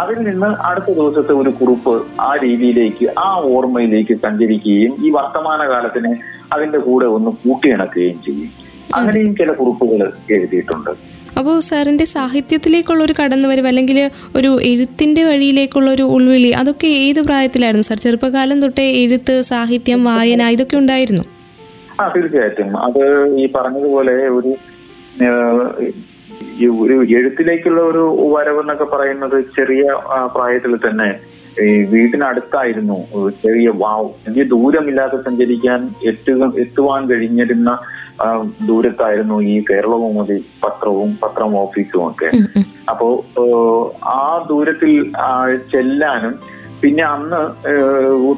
അതിൽ 0.00 0.18
നിന്ന് 0.28 0.46
അടുത്ത 0.46 0.90
ദിവസത്തെ 0.92 1.32
ഒരു 1.32 1.50
കുറിപ്പ് 1.50 1.94
ആ 2.20 2.34
രീതിയിലേക്ക് 2.42 3.06
ആ 3.18 3.28
ഓർമ്മയിലേക്ക് 3.40 4.14
സഞ്ചരിക്കുകയും 4.14 4.92
ഈ 5.06 5.10
വർത്തമാനകാലത്തിന് 5.10 6.10
അതിന്റെ 6.52 6.78
കൂടെ 6.78 7.06
ഒന്ന് 7.06 7.30
കൂട്ടിയിണക്കുകയും 7.30 8.18
ചെയ്യും. 8.26 8.65
അങ്ങനെയും 8.94 9.36
ചില 9.36 9.52
കുറിപ്പുകൾ 9.52 10.12
എഴുതിയിട്ടുണ്ട്. 10.30 10.90
അപ്പോൾ 11.38 11.60
സാറിന്റെ 11.60 12.04
സാഹിത്യത്തിലേക്കുള്ള 12.04 13.04
ഒരു 13.04 13.14
കടന്നുവരവ് 13.22 13.66
അല്ലെങ്കിൽ 13.66 14.10
ഒരു 14.36 14.58
എഴുത്തിന്റെ 14.62 15.24
വഴിയിലേക്കുള്ള 15.24 15.90
ഒരു 15.90 16.02
ഉൾവിളി 16.02 16.48
അതൊക്കെ 16.48 16.86
ഏത് 16.86 17.20
പ്രായത്തിലായിരുന്നു 17.20 17.86
സാർ? 17.86 17.98
ചെറുപ്പകാലം 17.98 18.62
തൊട്ടേ 18.62 18.86
എഴുത്ത് 19.02 19.40
സാഹിത്യം 19.40 20.04
വായന 20.04 20.42
ഇതൊക്കെ 20.42 20.76
ഉണ്ടായിരുന്നു? 20.76 21.22
ആ 22.00 22.12
തീർച്ചയായിട്ടും. 22.16 22.76
അത് 22.78 23.34
ഈ 23.38 23.52
പറഞ്ഞതുപോലെ 23.52 24.28
ഒരു 24.28 24.54
ഒരു 26.80 27.04
എഴുത്തിലേക്കുള്ള 27.16 27.80
ഒരു 27.80 28.32
വരവെന്നൊക്കെ 28.34 28.84
പറയുന്നത് 28.84 29.40
ചെറിയ 29.56 29.82
പ്രായത്തിൽ 30.34 30.76
തന്നെ 30.76 31.08
ഈ 31.62 31.84
വീടിനടുത്തായിരുന്നു. 31.84 33.30
ചെറിയ 33.30 33.68
വാവ്. 33.68 34.08
വലിയ 34.28 34.42
ദൂരമില്ലാതെ 34.42 35.16
സഞ്ചരിക്കാൻ 35.16 35.90
എത്തുക 36.08 36.52
എത്തുവാൻ 36.60 37.10
കഴിഞ്ഞിരുന്ന 37.10 37.78
ദൂരത്തായിരുന്നു 38.68 39.36
ഈ 39.52 39.54
കേരളകൗമുദി 39.70 40.36
പത്രവും 40.64 41.10
പത്രം 41.22 41.52
ഓഫീസും 41.58 42.02
ഒക്കെ. 42.08 42.28
അപ്പോ 42.90 43.08
ആ 44.18 44.46
ദൂരത്തിൽ 44.48 44.92
ചെല്ലാനും 45.72 46.34
പിന്നെ 46.82 47.04
അന്ന് 47.04 47.40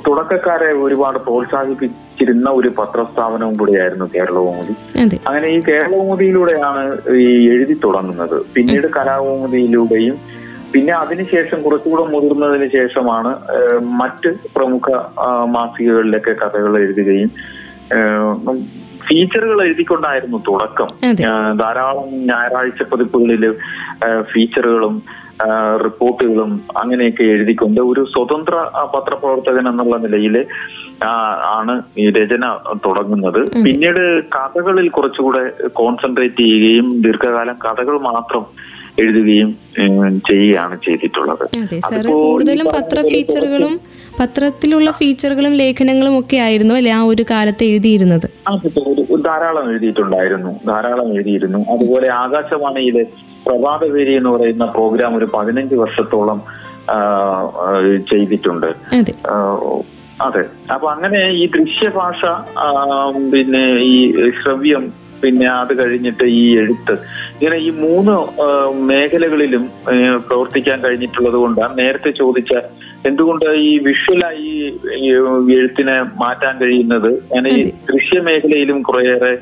തുടക്കക്കാരെ 0.06 0.68
ഒരുപാട് 0.84 1.18
പ്രോത്സാഹിപ്പിച്ചിരുന്ന 1.18 2.48
ഒരു 2.50 2.68
പത്രസ്ഥാപനവും 2.78 3.54
കൂടിയായിരുന്നു 3.56 4.06
കേരളകൗമുദി 4.14 4.74
അങ്ങനെ 5.26 5.48
ഈ 5.48 5.60
കേരളകൗമുദിയിലൂടെയാണ് 5.68 6.84
ഈ 7.24 7.28
എഴുതി 7.54 7.76
തുടങ്ങുന്നത്. 7.84 8.36
പിന്നീട് 8.54 8.88
കലാകൗമുദിയിലൂടെയും 8.96 10.18
പിന്നെ 10.72 10.92
അതിനുശേഷം 10.92 11.62
കുറച്ചുകൂടെ 11.62 12.04
മുതിർന്നതിന് 12.12 12.66
ശേഷമാണ് 12.70 13.30
മറ്റ് 14.00 14.30
പ്രമുഖ 14.56 14.88
മാസികകളിലൊക്കെ 15.56 16.32
കഥകൾ 16.32 16.78
എഴുതുകയും 16.78 17.30
ഫീച്ചറുകൾ 19.08 19.58
എഴുതിക്കൊണ്ടായിരുന്നു 19.64 20.38
തുടക്കം. 20.48 20.88
ധാരാളം 21.62 22.10
ഞായറാഴ്ച 22.30 22.82
പതിപ്പുകളിൽ 22.82 23.44
ഫീച്ചറുകളും 24.32 24.96
റിപ്പോർട്ടുകളും 25.84 26.52
അങ്ങനെയൊക്കെ 26.76 27.22
എഴുതിക്കൊണ്ട് 27.22 27.80
ഒരു 27.80 28.02
സ്വതന്ത്ര 28.12 28.54
പത്രപ്രവർത്തകൻ 28.94 29.68
എന്നുള്ള 29.68 29.96
നിലയിൽ 29.96 30.36
ആണ് 31.58 31.74
ഈ 31.98 32.04
രചന 32.10 32.44
തുടങ്ങുന്നത്. 32.86 33.40
പിന്നീട് 33.64 34.02
കഥകളിൽ 34.36 34.88
കുറച്ചുകൂടെ 34.88 35.68
കോൺസെൻട്രേറ്റ് 35.80 36.40
ചെയ്യുകയും 36.40 36.88
ദീർഘകാലം 37.02 37.56
കഥകൾ 37.66 37.98
മാത്രം 38.08 38.44
എഴുതുകയും 39.00 39.50
ചെയ്യുകയാണ് 40.28 40.76
ചെയ്തിട്ടുള്ളത്. 40.86 41.44
അതെ 41.62 41.78
കൂടുതലും 42.12 42.66
പത്ര 42.76 43.00
ഫീച്ചറുകളും 43.10 43.74
പത്രത്തിലുള്ള 44.20 44.90
ഫീച്ചറുകളും 44.90 45.52
ലേഖനങ്ങളും 45.54 46.14
ഒക്കെ 46.20 46.36
ആയിരുന്നു 46.36 46.74
അല്ലെ 46.74 46.92
ആ 46.92 47.00
ഒരു 47.02 47.24
കാലത്ത് 47.30 47.64
എഴുതിയിരുന്നത്? 47.64 48.26
ധാരാളം 49.28 49.66
എഴുതിയിട്ടുണ്ടായിരുന്നു. 49.70 50.52
ധാരാളം 50.66 51.08
എഴുതിയിരുന്നു. 51.14 51.60
അതുപോലെ 51.74 52.08
ആകാശവാണിയിലെ 52.22 53.04
പ്രഭാതവേരി 53.46 54.14
എന്ന് 54.16 54.30
പറയുന്ന 54.30 54.64
പ്രോഗ്രാം 54.76 55.12
ഒരു 55.16 55.28
പതിനഞ്ച് 55.34 55.74
വർഷത്തോളം 55.74 56.40
ചെയ്തിട്ടുണ്ട്. 58.10 58.70
അതെ. 58.98 60.42
അപ്പൊ 60.74 60.86
അങ്ങനെ 60.90 61.20
ഈ 61.40 61.46
ദൃശ്യഭാഷ 61.56 62.20
പിന്നെ 63.32 63.62
ഈ 63.90 63.94
ശ്രവ്യം 64.40 64.84
പിന്നെ 65.20 65.46
അത് 65.54 65.72
കഴിഞ്ഞിട്ട് 65.78 66.24
ഈ 66.36 66.44
എഴുത്ത് 66.56 66.94
ഇങ്ങനെ 67.34 67.56
ഈ 67.58 67.70
മൂന്ന് 67.80 68.14
മേഖലകളിലും 68.88 69.64
പ്രവർത്തിക്കാൻ 70.26 70.78
കഴിഞ്ഞിട്ടുള്ളത് 70.80 71.36
കൊണ്ടാണ് 71.36 71.78
നേരത്തെ 71.78 72.10
ചോദിച്ച 72.16 72.52
എന്തുകൊണ്ട് 73.04 73.46
ഈ 73.62 73.78
വിഷ്വലായി 73.84 74.50
എഴുത്തിനെ 75.56 75.96
മാറ്റാൻ 76.16 76.54
കഴിയുന്നത് 76.60 77.10
ഞാൻ 77.32 77.44
ഈ. 77.48 77.58
ദൃശ്യ 77.88 78.20
മേഖലയിലും 78.20 78.78
കുറേയേറെ 78.82 79.32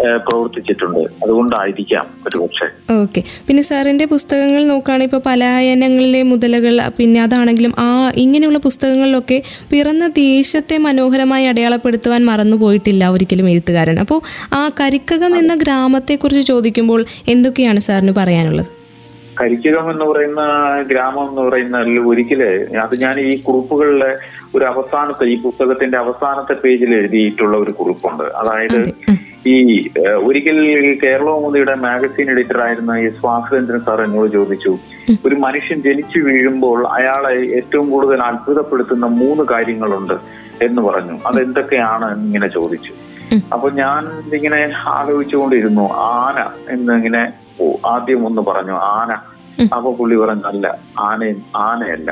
പ്രവർത്തിച്ചിട്ടുണ്ട്. 0.00 0.98
അതുകൊണ്ടായിരിക്കാം 0.98 2.06
ഒരുപക്ഷെ. 2.26 2.92
ഓക്കെ. 2.92 3.22
പിന്നെ 3.48 3.62
സാറിന്റെ 3.62 4.04
പുസ്തകങ്ങൾ 4.04 4.64
നോക്കുകയാണെങ്കിൽ 4.64 5.16
ഇപ്പോൾ 5.16 5.30
പലായനങ്ങളിലെ 5.30 6.22
മുതലകൾ 6.22 6.80
പിന്നെ 6.98 7.22
അതാണെങ്കിലും 7.22 7.74
ആ 7.78 8.10
ഇങ്ങനെയുള്ള 8.14 8.58
പുസ്തകങ്ങളിലൊക്കെ 8.58 9.42
പിറന്ന 9.70 10.06
ദേശത്തെ 10.06 10.78
മനോഹരമായി 10.78 11.44
അടയാളപ്പെടുത്തുവാൻ 11.44 12.24
മറന്നുപോയിട്ടില്ല 12.26 13.08
ഒരിക്കലും 13.08 13.50
എഴുത്തുകാരൻ. 13.50 14.00
അപ്പോൾ 14.00 14.20
ആ 14.52 14.70
കരിക്കകം 14.80 15.36
എന്ന 15.36 15.54
ഗ്രാമത്തെക്കുറിച്ച് 15.54 16.46
ചോദിക്കുമ്പോൾ 16.46 17.04
എന്തൊക്കെയാണ് 17.28 17.80
സാറിന് 17.80 18.12
പറയാനുള്ളത്? 18.12 18.84
കരിക്കകം 19.40 19.90
എന്ന് 19.90 20.04
പറയുന്ന 20.04 20.42
ഗ്രാമം 20.82 21.28
എന്ന് 21.28 21.42
പറയുന്ന 21.42 21.78
ഒരിക്കൽ 22.06 22.42
അത് 22.78 23.00
ഞാൻ 23.00 23.20
ഈ 23.20 23.36
കുറിപ്പുകളിലെ 23.36 24.16
ഒരു 24.54 24.64
അവസാനത്തെ 24.64 25.24
ഈ 25.26 25.36
പുസ്തകത്തിന്റെ 25.36 25.98
അവസാനത്തെ 25.98 26.52
പേജിൽ 26.52 26.94
എഴുതിയിട്ടുള്ള 26.94 27.56
ഒരു 27.56 27.70
കുറിപ്പുണ്ട്. 27.70 28.24
അതായത് 28.24 28.92
ഈ 29.52 29.54
ഒരിക്കൽ 30.26 30.58
കേരളകൗമുദിയുടെ 31.02 31.74
മാഗസിൻ 31.74 32.30
എഡിറ്റർ 32.30 32.58
ആയിരുന്ന 32.66 32.92
ഈ 33.04 33.08
സ്വാതന്ത്ര്യൻ 33.18 33.80
സാർ 33.86 33.98
എന്നോട് 34.04 34.28
ചോദിച്ചു 34.32 34.72
ഒരു 35.26 35.36
മനുഷ്യൻ 35.44 35.78
ജനിച്ചു 35.82 36.18
വീഴുമ്പോൾ 36.18 36.80
അയാളെ 36.88 37.34
ഏറ്റവും 37.58 37.90
കൂടുതൽ 37.90 38.22
അത്ഭുതപ്പെടുത്തുന്ന 38.22 39.06
മൂന്ന് 39.06 39.44
കാര്യങ്ങളുണ്ട് 39.52 40.16
എന്ന് 40.66 40.82
പറഞ്ഞു 40.82 41.16
അതെന്തൊക്കെയാണ് 41.28 42.06
എന്നിങ്ങനെ 42.14 42.48
ചോദിച്ചു. 42.48 42.92
അപ്പൊ 43.54 43.66
ഞാൻ 43.82 44.02
ഇങ്ങനെ 44.36 44.60
ആലോചിച്ചുകൊണ്ടിരുന്നു 44.96 45.84
ആന 45.92 46.38
എന്നിങ്ങനെ 46.74 47.22
ആദ്യം 47.94 48.26
ഒന്ന് 48.26 48.42
പറഞ്ഞു 48.42 48.76
ആന. 48.96 49.12
അപ്പൊ 49.76 49.90
പുള്ളി 49.98 50.16
പറഞ്ഞു 50.16 50.46
അല്ല 50.52 50.66
ആന 51.08 51.20
ആനയല്ല. 51.68 52.10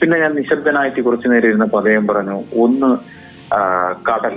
പിന്നെ 0.00 0.16
ഞാൻ 0.18 0.32
നിശബ്ദനായിട്ട് 0.34 1.00
കുറച്ചു 1.00 1.28
നേരം 1.28 1.48
ഇരുന്നപ്പോ 1.48 1.78
അദ്ദേഹം 1.78 2.06
പറഞ്ഞു 2.06 2.36
ഒന്ന് 2.64 2.90
കടൽ. 4.08 4.34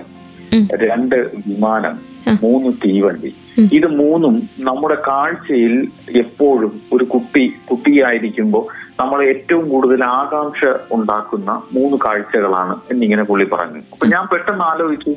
രണ്ട് 0.86 1.16
വിമാനം 1.48 1.96
മൂന്ന് 2.44 2.70
തീവണ്ടി. 2.86 3.30
ഇത് 3.74 3.88
മൂന്നും 3.88 4.50
നമ്മുടെ 4.60 4.98
കാഴ്ചയിൽ 5.08 5.88
എപ്പോഴും 6.24 6.82
ഒരു 6.94 7.04
കുട്ടി 7.04 7.54
കുട്ടിയായിരിക്കുമ്പോൾ 7.72 8.66
നമ്മൾ 9.00 9.20
ഏറ്റവും 9.24 9.70
കൂടുതൽ 9.70 10.04
ആകാംക്ഷ 10.04 10.66
ഉണ്ടാക്കുന്ന 10.92 11.52
മൂന്ന് 11.74 11.98
കാഴ്ചകളാണ് 12.06 12.76
എന്നിങ്ങനെ 12.92 13.24
പുള്ളി 13.24 13.46
പറഞ്ഞു. 13.54 13.82
അപ്പൊ 13.94 14.08
ഞാൻ 14.08 14.26
പെട്ടെന്ന് 14.34 14.66
ആലോചിച്ചു 14.66 15.14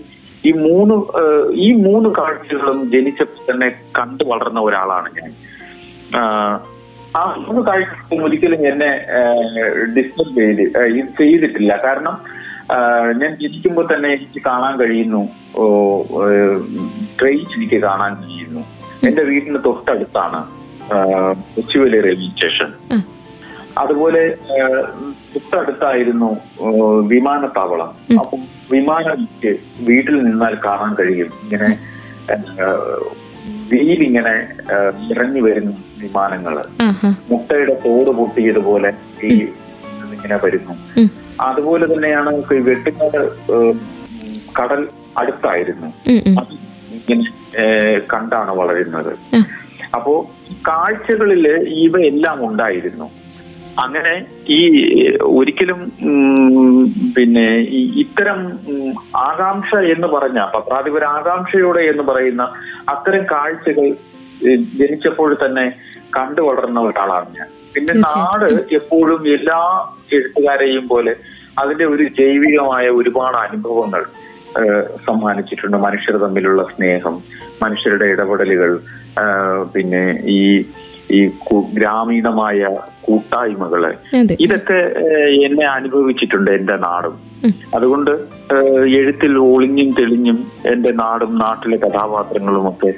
ഈ 0.49 0.51
മൂന്ന് 0.53 0.97
ഈ 1.67 1.69
മൂന്ന് 1.73 2.09
കാഴ്ചകളും 2.19 2.91
ജനിച്ചപ്പോൾ 2.91 3.53
തന്നെ 3.53 3.69
കണ്ടു 3.99 4.25
വളർന്ന 4.25 4.61
ഒരാളാണ് 4.61 5.09
ഞാൻ. 5.19 5.31
ആ 7.17 7.21
മൂന്ന് 7.47 7.63
കാഴ്ചകളും 7.67 8.25
ഒരിക്കലും 8.25 8.69
എന്നെ 8.69 8.91
ഡിസ്റ്റർബ് 9.97 10.37
ചെയ്ത് 10.37 11.15
ചെയ്തിട്ടില്ല. 11.19 11.81
കാരണം 11.85 12.17
ഞാൻ 13.21 13.31
ചിരിക്കുമ്പോൾ 13.43 13.89
തന്നെ 13.95 14.09
എനിക്ക് 14.09 14.43
കാണാൻ 14.47 14.75
കഴിയുന്നു. 14.81 15.23
ട്രെയിൻ 17.21 17.45
എനിക്ക് 17.57 17.79
കാണാൻ 17.83 18.13
കഴിയുന്നു. 18.23 18.61
എന്റെ 19.07 19.23
വീടിന് 19.23 19.59
തൊട്ടടുത്താണ് 19.67 20.41
കൊച്ചുവേലി 21.55 22.01
റെയിൽവേ 22.01 22.29
സ്റ്റേഷൻ. 22.29 22.71
അതുപോലെ 23.79 24.23
തൊട്ടടുത്തായിരുന്നു 25.35 26.31
വിമാനത്താവളം. 27.13 27.91
അപ്പം 28.19 28.41
വിമാനം 28.73 29.19
എനിക്ക് 29.19 29.53
വീട്ടിൽ 29.81 30.17
നിന്നാൽ 30.23 30.57
കാണാൻ 30.65 30.95
കഴിയും. 30.95 31.31
ഇങ്ങനെ 31.43 31.69
വെയിലിങ്ങനെ 33.73 34.35
ഇറങ്ങി 35.11 35.41
വരുന്ന 35.41 35.73
വിമാനങ്ങൾ. 35.99 36.57
മുട്ടയുടെ 37.31 37.75
തോട് 37.87 38.11
പൊട്ടിയതുപോലെ 38.11 38.93
ഈ 39.25 39.35
ഇങ്ങനെ 40.13 40.37
വരുന്നു. 40.45 40.75
അതുപോലെ 41.41 41.87
തന്നെയാണ് 41.95 42.31
ഈ 42.55 42.59
വെട്ടുകാട് 42.59 43.21
കടൽ 44.59 44.89
അടുത്തായിരുന്നു. 45.19 45.89
കണ്ടാണ് 48.15 48.51
വളരുന്നത്. 48.51 49.13
അപ്പോ 49.95 50.31
കാഴ്ചകളിൽ 50.69 51.49
ഇവയെല്ലാം 51.87 52.47
ഉണ്ടായിരുന്നു. 52.47 53.11
അങ്ങനെ 53.79 54.27
ഈ 54.49 54.61
ഒരിക്കലും 55.23 55.81
പിന്നെ 57.17 57.47
ഇത്തരം 58.05 58.41
ആകാംക്ഷ 59.17 59.75
എന്ന് 59.75 60.09
പറഞ്ഞ 60.09 60.39
പത്രാധിപർ 60.55 61.05
ആകാംക്ഷയോടെ 61.05 61.81
എന്ന് 61.81 62.03
പറയുന്ന 62.03 62.43
അത്തരം 62.89 63.25
കാഴ്ചകൾ 63.33 63.87
ജനിച്ചപ്പോൾ 64.79 65.37
തന്നെ 65.45 65.67
കണ്ടു 66.17 66.41
വളർന്ന 66.41 66.81
ഒരാളാണ് 66.81 67.29
ഞാൻ. 67.39 67.49
പിന്നെ 67.75 67.95
നാട് 67.95 68.75
എപ്പോഴും 68.75 69.23
എല്ലാ 69.35 69.61
എഴുത്തുകാരെയും 70.17 70.89
പോലെ 70.89 71.15
അതിന്റെ 71.59 71.85
ഒരു 71.85 72.03
ജൈവികമായ 72.03 72.89
ഒരുപാട് 72.89 73.37
അനുഭവങ്ങൾ 73.37 74.03
സമ്മാനിച്ചിട്ടുണ്ട്. 75.07 75.77
മനുഷ്യർ 75.77 76.17
തമ്മിലുള്ള 76.17 76.63
സ്നേഹം 76.63 77.23
മനുഷ്യരുടെ 77.63 78.05
ഇടപെടലുകൾ 78.05 78.71
പിന്നെ 79.75 80.21
ഈ 80.37 80.65
ഈ 81.11 81.19
ഗ്രാമീണമായ 81.73 82.69
കൂട്ടായ്മകൾ 83.01 83.83
ഇതൊക്കെ 84.41 84.79
എന്നെ 85.47 85.67
അനുഭവിച്ചിട്ടുണ്ട് 85.67 86.51
എന്റെ 86.51 86.77
നാടും. 86.77 87.15
അതുകൊണ്ട് 87.75 88.11
എഴുത്തിൽ 88.99 89.39
ഒളിഞ്ഞും 89.39 89.91
തെളിഞ്ഞും 90.01 90.39
എന്റെ 90.65 90.91
നാടും 90.91 91.39
നാട്ടിലെ 91.39 91.77
കഥാപാത്രങ്ങളും 91.77 92.69
ഒക്കെ 92.69 92.93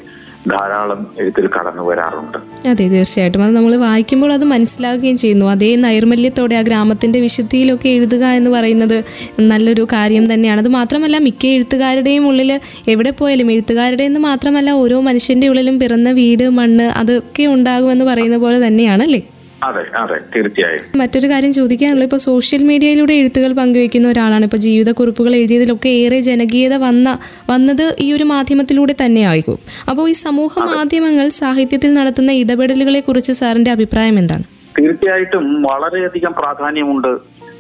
ധാരാളം 0.48 1.06
എഴുത്തിൽ 1.18 1.46
കടന്നു 1.46 1.82
വരാറുണ്ട്. 1.82 2.68
അതെ 2.68 2.88
തീർച്ചയായിട്ടും. 2.88 3.44
അത് 3.44 3.56
നമ്മൾ 3.56 3.76
വായിക്കുമ്പോൾ 3.76 4.32
അത് 4.32 4.44
മനസ്സിലാവുകയും 4.44 5.16
ചെയ്യുന്നു. 5.16 5.46
അതേ 5.46 5.76
നൈർമല്യത്തോടെ 5.76 6.54
ആ 6.54 6.60
ഗ്രാമത്തിന്റെ 6.60 7.20
വിശുദ്ധിയിലൊക്കെ 7.20 7.88
എഴുതുക 7.88 8.24
എന്ന് 8.24 8.50
പറയുന്നത് 8.50 9.04
നല്ലൊരു 9.40 9.86
കാര്യം 9.92 10.34
തന്നെയാണ്. 10.34 10.60
അത് 10.60 10.68
മാത്രമല്ല 10.68 11.18
മിക്ക 11.18 11.46
എഴുത്തുകാരുടെയും 11.46 12.26
ഉള്ളിൽ 12.28 12.60
എവിടെ 12.88 13.10
പോയാലും 13.10 13.52
എഴുത്തുകാരുടെ 13.52 14.04
എന്ന് 14.04 14.20
മാത്രമല്ല 14.20 14.70
ഓരോ 14.70 15.00
മനുഷ്യന്റെ 15.00 15.48
ഉള്ളിലും 15.48 15.78
പിറന്ന 15.80 16.10
വീട് 16.10 16.48
മണ്ണ് 16.48 16.82
അതൊക്കെ 16.82 17.46
ഉണ്ടാകുമെന്ന് 17.46 18.04
പറയുന്ന 18.04 18.36
പോലെ 18.36 18.66
തന്നെയാണ് 18.66 19.02
അല്ലേ? 19.02 19.22
അതെ 19.68 19.82
അതെ 20.02 20.18
തീർച്ചയായും. 20.34 20.84
മറ്റൊരു 21.00 21.28
കാര്യം 21.30 21.52
ചോദിക്കാനുള്ളത് 21.52 22.06
ഇപ്പോൾ 22.08 22.20
സോഷ്യൽ 22.26 22.62
മീഡിയയിലൂടെ 22.70 23.14
എഴുത്തുകൾ 23.20 23.52
പങ്കുവയ്ക്കുന്ന 23.52 24.08
ഒരാളാണ്. 24.08 24.44
ഇപ്പോൾ 24.44 24.60
ജീവിതക്കുറിപ്പുകൾ 24.66 25.32
എഴുതിയതിലൊക്കെ 25.40 25.88
ഏറെ 26.02 26.20
ജനകീയത 26.20 26.74
വന്ന 26.86 27.18
വന്നത് 27.50 27.96
ഈ 28.00 28.12
ഒരു 28.12 28.24
മാധ്യമത്തിലൂടെ 28.24 28.94
തന്നെയായിരിക്കും. 29.04 29.58
അപ്പോൾ 29.90 30.10
ഈ 30.10 30.12
സമൂഹ 30.12 30.52
മാധ്യമങ്ങൾ 30.74 31.28
സാഹിത്യത്തിൽ 31.42 31.92
നടത്തുന്ന 31.92 32.32
ഇടപെടലുകളെ 32.32 33.00
കുറിച്ച് 33.00 33.32
സാറിന്റെ 33.32 33.70
അഭിപ്രായം 33.70 34.18
എന്താണ്? 34.18 34.46
തീർച്ചയായിട്ടും 34.78 35.46
വളരെയധികം 35.62 36.32
പ്രാധാന്യമുണ്ട് 36.32 37.12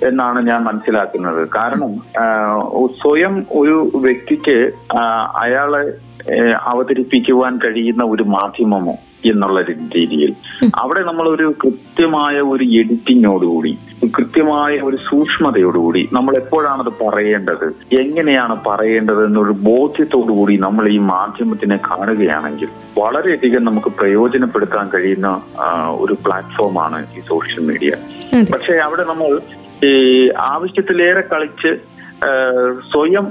എന്നാണ് 0.08 0.40
ഞാൻ 0.48 0.60
മനസ്സിലാക്കുന്നത്. 0.64 1.48
കാരണം 1.56 1.90
സ്വയം 3.00 3.34
ഒരു 3.60 3.76
വ്യക്തിക്ക് 4.06 4.56
അയാളെ 5.44 5.82
അവതരിപ്പിക്കുവാൻ 6.70 7.52
കഴിയുന്ന 7.64 8.02
ഒരു 8.04 8.22
മാധ്യമമോ 8.22 8.94
എന്നുള്ള 9.24 9.60
രീതിയിൽ. 9.62 10.30
അവിടെ 10.82 11.00
നമ്മൾ 11.00 11.28
ഒരു 11.28 11.46
കൃത്യമായ 11.64 12.40
ഒരു 12.52 12.64
എഡിറ്റിങ്ങോടുകൂടി 12.64 13.72
കൃത്യമായ 14.12 14.80
ഒരു 14.80 14.96
സൂക്ഷ്മതയോടുകൂടി 14.96 16.08
നമ്മൾ 16.12 16.34
എപ്പോഴാണത് 16.36 16.90
പറയേണ്ടത് 17.02 17.66
എങ്ങനെയാണ് 18.02 18.54
പറയേണ്ടത് 18.66 19.24
എന്നൊരു 19.24 19.52
ബോധ്യത്തോടുകൂടി 19.52 20.56
നമ്മൾ 20.56 20.88
ഈ 20.88 20.98
മാധ്യമത്തിനെ 21.12 21.76
കാണുകയാണെങ്കിൽ 21.90 22.68
വളരെയധികം 22.98 23.64
നമുക്ക് 23.64 23.88
പ്രയോജനപ്പെടുത്താൻ 23.90 24.88
കഴിയുന്ന 24.94 25.30
ഒരു 25.98 26.16
പ്ലാറ്റ്ഫോമാണ് 26.24 27.06
ഈ 27.16 27.20
സോഷ്യൽ 27.28 27.60
മീഡിയ. 27.60 27.92
പക്ഷേ 28.52 28.74
അവിടെ 28.78 29.04
നമ്മൾ 29.04 29.30
ഈ 29.84 29.92
ആവശ്യത്തിലേറെ 30.52 31.20
കളിച്ച് 31.20 31.70
സ്വയം 32.92 33.26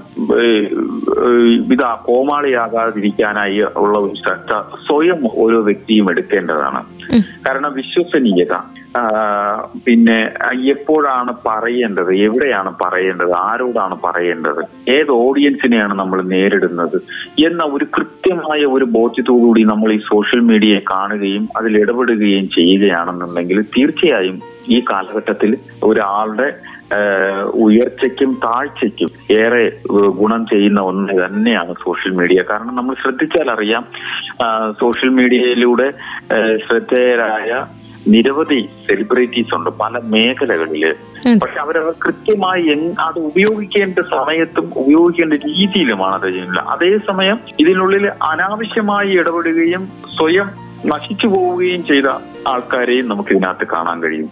ഇതാ 1.74 1.90
കോമാളിയാകാതിരിക്കാനായി 2.06 3.62
ഉള്ള 3.76 3.98
ഒരു 3.98 4.16
ശ്രദ്ധ 4.16 4.54
സ്വയം 4.88 5.20
ഓരോ 5.34 5.62
വ്യക്തിയും 5.62 6.10
എടുക്കേണ്ടതാണ്. 6.10 6.82
കാരണം 7.48 7.74
വിശ്വസനീയത. 7.74 8.56
പിന്നെ 9.86 10.18
എപ്പോഴാണ് 10.74 11.34
പറയേണ്ടത്? 11.48 12.12
എവിടെയാണ് 12.28 12.74
പറയേണ്ടത്? 12.84 13.32
ആരോടാണ് 13.32 13.96
പറയേണ്ടത്? 14.06 14.62
ഏത് 14.88 15.12
ഓഡിയൻസിനെയാണ് 15.12 15.94
നമ്മൾ 15.94 16.22
നേരിടുന്നത്? 16.22 16.98
എന്ന 17.46 17.64
ഒരു 17.64 17.86
കൃത്യമായ 17.98 18.66
ഒരു 18.66 18.86
ബോധ്യത്തോടുകൂടി 18.86 19.64
നമ്മൾ 19.64 19.92
ഈ 19.94 20.00
സോഷ്യൽ 20.14 20.40
മീഡിയയെ 20.40 20.82
കാണുകയും 20.92 21.50
അതിൽ 21.58 21.78
ഇടപെടുകയും 21.78 22.50
ചെയ്യുകയാണെന്നുണ്ടെങ്കിൽ 22.50 23.62
തീർച്ചയായും 23.62 24.40
ഈ 24.70 24.80
കാലഘട്ടത്തിൽ 24.92 25.58
ഒരാളുടെ 25.84 26.50
ഉയർച്ചയ്ക്കും 27.64 28.32
താഴ്ചയ്ക്കും 28.44 29.10
ഏറെ 29.40 29.66
ഗുണം 30.20 30.46
ചെയ്യുന്ന 30.46 30.80
ഒന്ന് 30.82 31.14
തന്നെയാണ് 31.26 31.74
സോഷ്യൽ 31.74 32.14
മീഡിയ. 32.14 32.44
കാരണം 32.50 32.76
നമ്മൾ 32.76 32.96
ശ്രദ്ധിച്ചാൽ 33.04 33.52
അറിയാം 33.52 33.86
സോഷ്യൽ 34.80 35.10
മീഡിയയിലൂടെ 35.10 35.90
ശ്രദ്ധേയരായ 36.68 37.66
നിരവധി 38.08 38.70
സെലിബ്രിറ്റീസ് 38.88 39.56
ഉണ്ട് 39.56 39.70
പല 39.70 39.98
മേഖലകളിൽ. 40.04 40.84
പക്ഷെ 41.44 41.60
അവരവർ 41.60 41.94
കൃത്യമായി 42.06 42.68
അത് 43.00 43.20
ഉപയോഗിക്കേണ്ട 43.20 44.00
സമയത്തും 44.00 44.72
ഉപയോഗിക്കേണ്ട 44.76 45.34
രീതിയിലുമാണ് 45.34 46.14
അത് 46.14 46.34
ചെയ്യുന്നത്. 46.34 46.64
അതേസമയം 46.68 47.40
ഇതിനുള്ളിൽ 47.60 48.08
അനാവശ്യമായി 48.08 49.10
ഇടപെടുകയും 49.10 49.86
സ്വയം 50.18 50.69
നശിച്ചു 50.86 51.28
പോവുകയും 51.28 51.86
ചെയ്ത 51.86 52.08
ആൾക്കാരെയും 52.48 53.10
നമുക്ക് 53.10 53.32
ഇതിനകത്ത് 53.32 53.68
കാണാൻ 53.68 54.04
കഴിയും. 54.04 54.30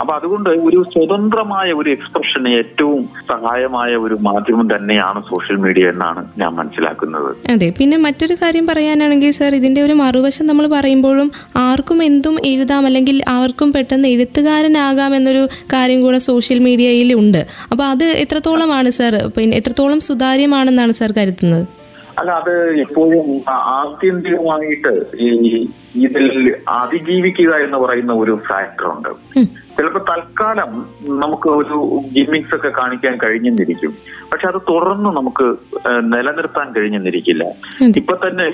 അപ്പൊ 0.00 0.14
അതുകൊണ്ട് 0.14 0.50
ഒരു 0.50 0.84
സ്വതന്ത്രമായ 0.92 1.72
ഒരു 1.72 1.90
എക്സ്പ്രഷന് 1.90 2.48
ഏറ്റവും 2.48 3.08
സഹായമായ 3.30 3.96
ഒരു 3.96 4.14
മാധ്യമം 4.14 4.76
തന്നെയാണ് 4.76 5.22
സോഷ്യൽ 5.22 5.56
മീഡിയ 5.56 5.88
എന്നാണ് 5.88 6.26
ഞാൻ 6.38 6.54
മനസ്സിലാക്കുന്നത്. 6.54 7.36
അതെ. 7.50 7.70
പിന്നെ 7.70 7.96
മറ്റൊരു 7.96 8.34
കാര്യം 8.34 8.66
പറയാനാണെങ്കിൽ 8.66 9.30
സാർ 9.30 9.54
ഇതിന്റെ 9.54 9.82
ഒരു 9.82 9.92
മറുവശം 9.92 10.46
നമ്മൾ 10.46 10.66
പറയുമ്പോഴും 10.66 11.30
ആർക്കും 11.56 12.04
എന്തും 12.04 12.36
എഴുതാം 12.44 12.86
അല്ലെങ്കിൽ 12.86 13.22
ആർക്കും 13.28 13.72
പെട്ടെന്ന് 13.72 14.08
എഴുത്തുകാരനാകാം 14.08 15.14
എന്നൊരു 15.14 15.48
കാര്യം 15.72 16.02
കൂടെ 16.02 16.18
സോഷ്യൽ 16.18 16.58
മീഡിയയിൽ 16.58 17.14
ഉണ്ട്. 17.14 17.46
അപ്പൊ 17.72 17.84
അത് 17.84 18.04
എത്രത്തോളമാണ് 18.04 18.90
സാർ 18.90 19.30
പിന്നെ 19.38 19.56
എത്രത്തോളം 19.56 20.00
സുതാര്യമാണെന്നാണ് 20.00 20.92
സാർ 20.92 21.12
കരുതുന്നത്? 21.12 21.66
അല്ല 22.18 22.30
അത് 22.30 22.80
എപ്പോഴും 22.80 23.26
ആത്യന്തികമായിട്ട് 23.48 24.92
ഈ 25.20 25.28
ഇതിൽ 25.96 26.54
അതിജീവിക്കുക 26.68 27.52
എന്ന് 27.54 27.78
പറയുന്ന 27.78 28.12
ഒരു 28.12 28.38
ഫാക്ടറുണ്ട്. 28.48 29.08
ചിലപ്പോൾ 29.76 30.04
തൽക്കാലം 30.10 30.70
നമുക്ക് 31.22 31.48
ഒരു 31.48 31.78
ഗിമ്മിക്സ് 32.12 32.54
ഒക്കെ 32.56 32.68
കാണിക്കാൻ 32.68 33.18
കഴിഞ്ഞെന്നിരിക്കും. 33.24 33.94
പക്ഷെ 34.32 34.46
അത് 34.46 34.60
തുടർന്ന് 34.70 35.10
നമുക്ക് 35.16 35.56
നിലനിർത്താൻ 36.14 36.72
കഴിഞ്ഞെന്നിരിക്കില്ല. 36.72 37.44
ഇപ്പൊ 37.96 38.16
തന്നെ 38.26 38.46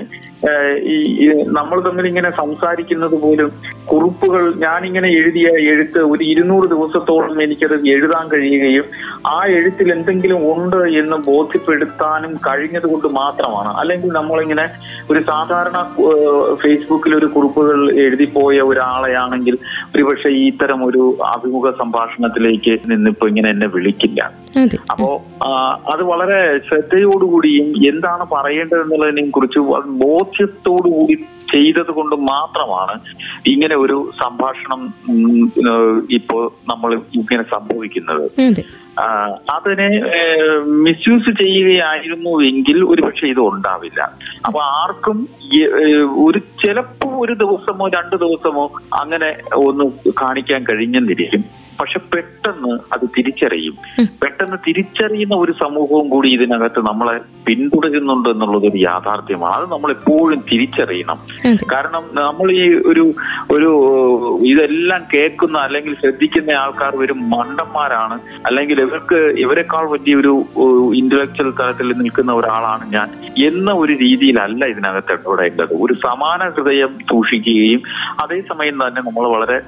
ഈ 0.86 1.26
നമ്മൾ 1.50 1.80
തമ്മിൽ 1.80 2.06
ഇങ്ങനെ 2.06 2.30
സംസാരിക്കുന്നത് 2.30 3.22
പോലും 3.22 3.50
കുറിപ്പുകൾ 3.84 4.54
ഞാനിങ്ങനെ 4.56 5.08
എഴുതിയ 5.08 5.48
എഴുത്ത് 5.70 5.98
ഒരു 5.98 6.24
ഇരുന്നൂറ് 6.24 6.68
ദിവസത്തോളം 6.68 7.42
എനിക്കത് 7.42 7.88
എഴുതാൻ 7.88 8.28
കഴിയുകയും 8.32 8.86
ആ 9.26 9.46
എഴുത്തിൽ 9.46 9.92
എന്തെങ്കിലും 9.92 10.52
ഉണ്ട് 10.52 10.76
എന്ന് 10.98 11.16
ബോധ്യപ്പെടുത്താനും 11.26 12.36
കഴിഞ്ഞത് 12.46 12.86
കൊണ്ട് 12.86 13.06
മാത്രമാണ്. 13.12 13.74
അല്ലെങ്കിൽ 13.76 14.12
നമ്മളിങ്ങനെ 14.12 14.66
ഒരു 15.10 15.20
സാധാരണ 15.22 15.78
ഫേസ്ബുക്കിൽ 16.62 17.14
ഒരു 17.14 17.26
കുറിപ്പുകൾ 17.26 17.92
എഴുതിപ്പോയ 18.00 18.60
ഒരാളെയാണെങ്കിൽ 18.62 19.58
ഒരുപക്ഷെ 19.96 20.28
ഈ 20.28 20.46
ഇത്തരം 20.46 20.86
ഒരു 20.86 21.02
അഭിമുഖ 21.26 21.70
സംഭാഷണത്തിലേക്ക് 21.78 22.78
നിന്നിപ്പോ 22.86 23.28
ഇങ്ങനെ 23.28 23.50
എന്നെ 23.50 23.66
വിളിക്കില്ല. 23.66 24.20
അപ്പോ 24.90 25.08
അത് 25.92 26.02
വളരെ 26.02 26.58
ശ്രദ്ധയോടുകൂടിയും 26.58 27.66
എന്താണ് 27.88 28.26
പറയേണ്ടതെന്നുള്ളതിനെ 28.32 29.30
കുറിച്ച് 29.30 29.58
വ- 29.58 29.86
ബോധ്യത്തോടുകൂടി 30.32 31.14
ചെയ്തത് 31.52 31.90
കൊണ്ട് 31.96 32.14
മാത്രമാണ് 32.16 32.94
ഇങ്ങനെ 33.52 33.76
ഒരു 33.76 33.96
സംഭാഷണം 34.20 34.80
ഇപ്പോൾ 36.08 36.12
ഇപ്പോ 36.18 36.38
നമ്മൾ 36.70 36.90
ഇങ്ങനെ 37.18 37.44
സംഭവിക്കുന്നത്. 37.54 38.26
അതിനെ 39.54 39.88
മിസ്യൂസ് 40.84 41.30
ചെയ്യുകയായിരുന്നു 41.42 42.32
എങ്കിൽ 42.50 42.78
ഒരുപക്ഷെ 42.84 43.26
ഇത് 43.26 43.40
ഉണ്ടാവില്ല. 43.50 44.00
അപ്പൊ 44.46 44.60
ആർക്കും 44.80 45.18
ഒരു 46.26 46.40
ചിലപ്പോ 46.62 47.08
ഒരു 47.24 47.34
ദിവസമോ 47.42 47.86
രണ്ട് 47.98 48.16
ദിവസമോ 48.24 48.64
അങ്ങനെ 49.02 49.30
ഒന്ന് 49.68 49.86
കാണിക്കാൻ 50.22 50.62
കഴിഞ്ഞെന്നിരിക്കും. 50.70 51.44
പക്ഷെ 51.82 52.00
പെട്ടെന്ന് 52.12 52.72
അത് 52.94 53.04
തിരിച്ചറിയും. 53.16 53.76
പെട്ടെന്ന് 54.22 54.58
തിരിച്ചറിയുന്ന 54.66 55.34
ഒരു 55.44 55.52
സമൂഹവും 55.62 56.06
കൂടി 56.14 56.28
ഇതിനകത്ത് 56.36 56.80
നമ്മളെ 56.88 57.16
പിന്തുടരുന്നുണ്ട് 57.46 58.28
എന്നുള്ളത് 58.32 58.66
ഒരു 58.70 58.78
യാഥാർത്ഥ്യമാണ്. 58.88 59.54
അത് 59.58 59.66
നമ്മൾ 59.72 59.90
എപ്പോഴും 59.96 60.40
തിരിച്ചറിയണം 60.50 61.18
കാരണം 61.72 62.04
നമ്മൾ 62.18 62.48
ഈ 62.60 62.64
ഒരു 62.90 63.04
ഒരു 63.54 63.70
ഇതെല്ലാം 64.50 65.02
കേൾക്കുന്ന 65.14 65.56
അല്ലെങ്കിൽ 65.66 65.94
ശ്രദ്ധിക്കുന്ന 66.02 66.50
ആൾക്കാർ 66.62 66.92
വരും 67.02 67.18
മണ്ടന്മാരാണ്. 67.34 68.16
അല്ലെങ്കിൽ 68.48 68.78
ഇവർക്ക് 68.86 69.18
ഇവരെക്കാൾ 69.44 69.84
വലിയ 69.94 70.14
ഒരു 70.22 70.34
ഇന്റലക്ച്വൽ 71.00 71.50
തലത്തിൽ 71.60 71.90
നിൽക്കുന്ന 72.02 72.32
ഒരാളാണ് 72.40 72.84
ഞാൻ 72.96 73.08
എന്ന 73.48 73.70
ഒരു 73.82 73.92
രീതിയിലല്ല 74.04 74.62
ഇതിനകത്ത് 74.74 75.12
ഇടപെടേണ്ടത്. 75.16 75.74
ഒരു 75.84 75.94
സമാന 76.06 76.42
ഹൃദയം 76.56 76.92
സൂക്ഷിക്കുകയും 77.10 77.82
അതേസമയം 78.24 78.76
തന്നെ 78.82 79.00
നമ്മൾ 79.08 79.26
വളരെ 79.36 79.58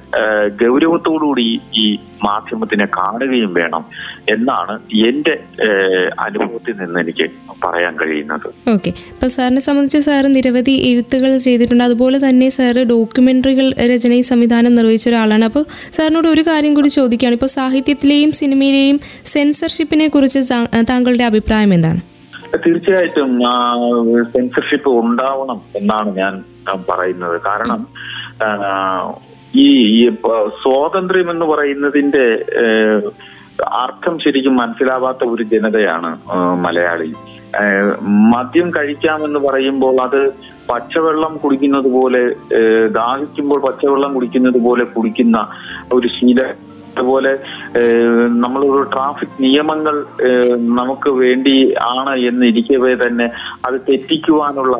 ഗൗരവത്തോടുകൂടി 0.63 1.47
ഈ 1.83 1.85
മാധ്യമത്തിനെ 2.23 2.85
കാണുകയും 2.97 3.53
വേണം 3.53 3.83
എന്നാണ് 4.29 4.73
എന്റെ 5.07 5.33
ഏഹ്, 5.65 6.09
അനുഭവത്തിൽ 6.19 6.73
നിന്ന് 6.77 6.99
എനിക്ക് 6.99 7.25
പറയാൻ 7.65 7.97
കഴിയുന്നത്. 8.01 8.47
ഓക്കെ. 8.69 8.91
അപ്പൊ 9.13 9.27
സാറിനെ 9.27 9.61
സംബന്ധിച്ച് 9.61 9.99
സാർ 9.99 10.25
നിരവധി 10.27 10.71
എഴുത്തുകൾ 10.89 11.37
ചെയ്തിട്ടുണ്ട്. 11.37 11.83
അതുപോലെ 11.83 12.29
തന്നെ 12.29 12.49
സാറ് 12.49 12.83
ഡോക്യുമെന്ററികൾ 12.89 13.67
രചനയും 13.91 14.23
സംവിധാനം 14.23 14.75
നിർവഹിച്ച 14.75 15.09
ഒരാളാണ്. 15.09 15.45
അപ്പോൾ 15.45 15.65
സാറിനോട് 15.91 16.27
ഒരു 16.27 16.41
കാര്യം 16.41 16.73
കൂടി 16.73 16.87
ചോദിക്കുകയാണ്. 16.89 17.33
ഇപ്പോൾ 17.33 17.51
സാഹിത്യത്തിലെയും 17.57 18.31
സിനിമയിലെയും 18.31 18.99
സെൻസർഷിപ്പിനെ 19.25 20.07
കുറിച്ച് 20.07 20.41
താങ്കളുടെ 20.89 21.23
അഭിപ്രായം 21.23 21.73
എന്താണ്? 21.73 22.01
തീർച്ചയായിട്ടും 22.65 23.31
സെൻസർഷിപ്പ് 24.33 24.89
ഉണ്ടാവണം 24.99 25.61
എന്നാണ് 25.75 26.09
ഞാൻ 26.17 26.33
പറയുന്നത്. 26.89 27.41
കാരണം 27.41 27.81
ഈ 29.63 29.67
സ്വാതന്ത്ര്യം 30.61 31.31
എന്ന് 31.31 31.45
പറയുന്നതിന്റെ 31.45 32.25
അർത്ഥം 33.63 34.19
ശരിക്കും 34.19 34.55
മനസ്സിലാവാത്ത 34.55 35.23
ഒരു 35.27 35.43
ജനതയാണ് 35.43 36.11
മലയാളി. 36.65 37.13
മദ്യം 38.35 38.71
കഴിക്കാമെന്ന് 38.71 39.39
പറയുമ്പോൾ 39.39 39.97
അത് 40.01 40.21
പച്ചവെള്ളം 40.69 41.37
കുടിക്കുന്നത് 41.37 41.87
പോലെ 41.91 42.21
ദാഹിക്കുമ്പോൾ 42.87 43.59
പച്ചവെള്ളം 43.61 44.13
കുടിക്കുന്നത് 44.13 44.59
പോലെ 44.61 44.83
കുടിക്കുന്ന 44.83 45.47
ഒരു 45.93 46.07
ശീല. 46.07 46.41
അതുപോലെ 46.97 47.31
നമ്മളൊരു 48.43 48.83
ട്രാഫിക് 48.93 49.41
നിയമങ്ങൾ 49.43 49.95
നമുക്ക് 50.79 51.09
വേണ്ടി 51.13 51.55
ആണ് 51.89 52.13
എന്ന് 52.19 52.45
ഇരിക്കവേ 52.45 52.93
തന്നെ 52.95 53.25
അത് 53.65 53.81
തെറ്റിക്കുവാനുള്ള 53.89 54.75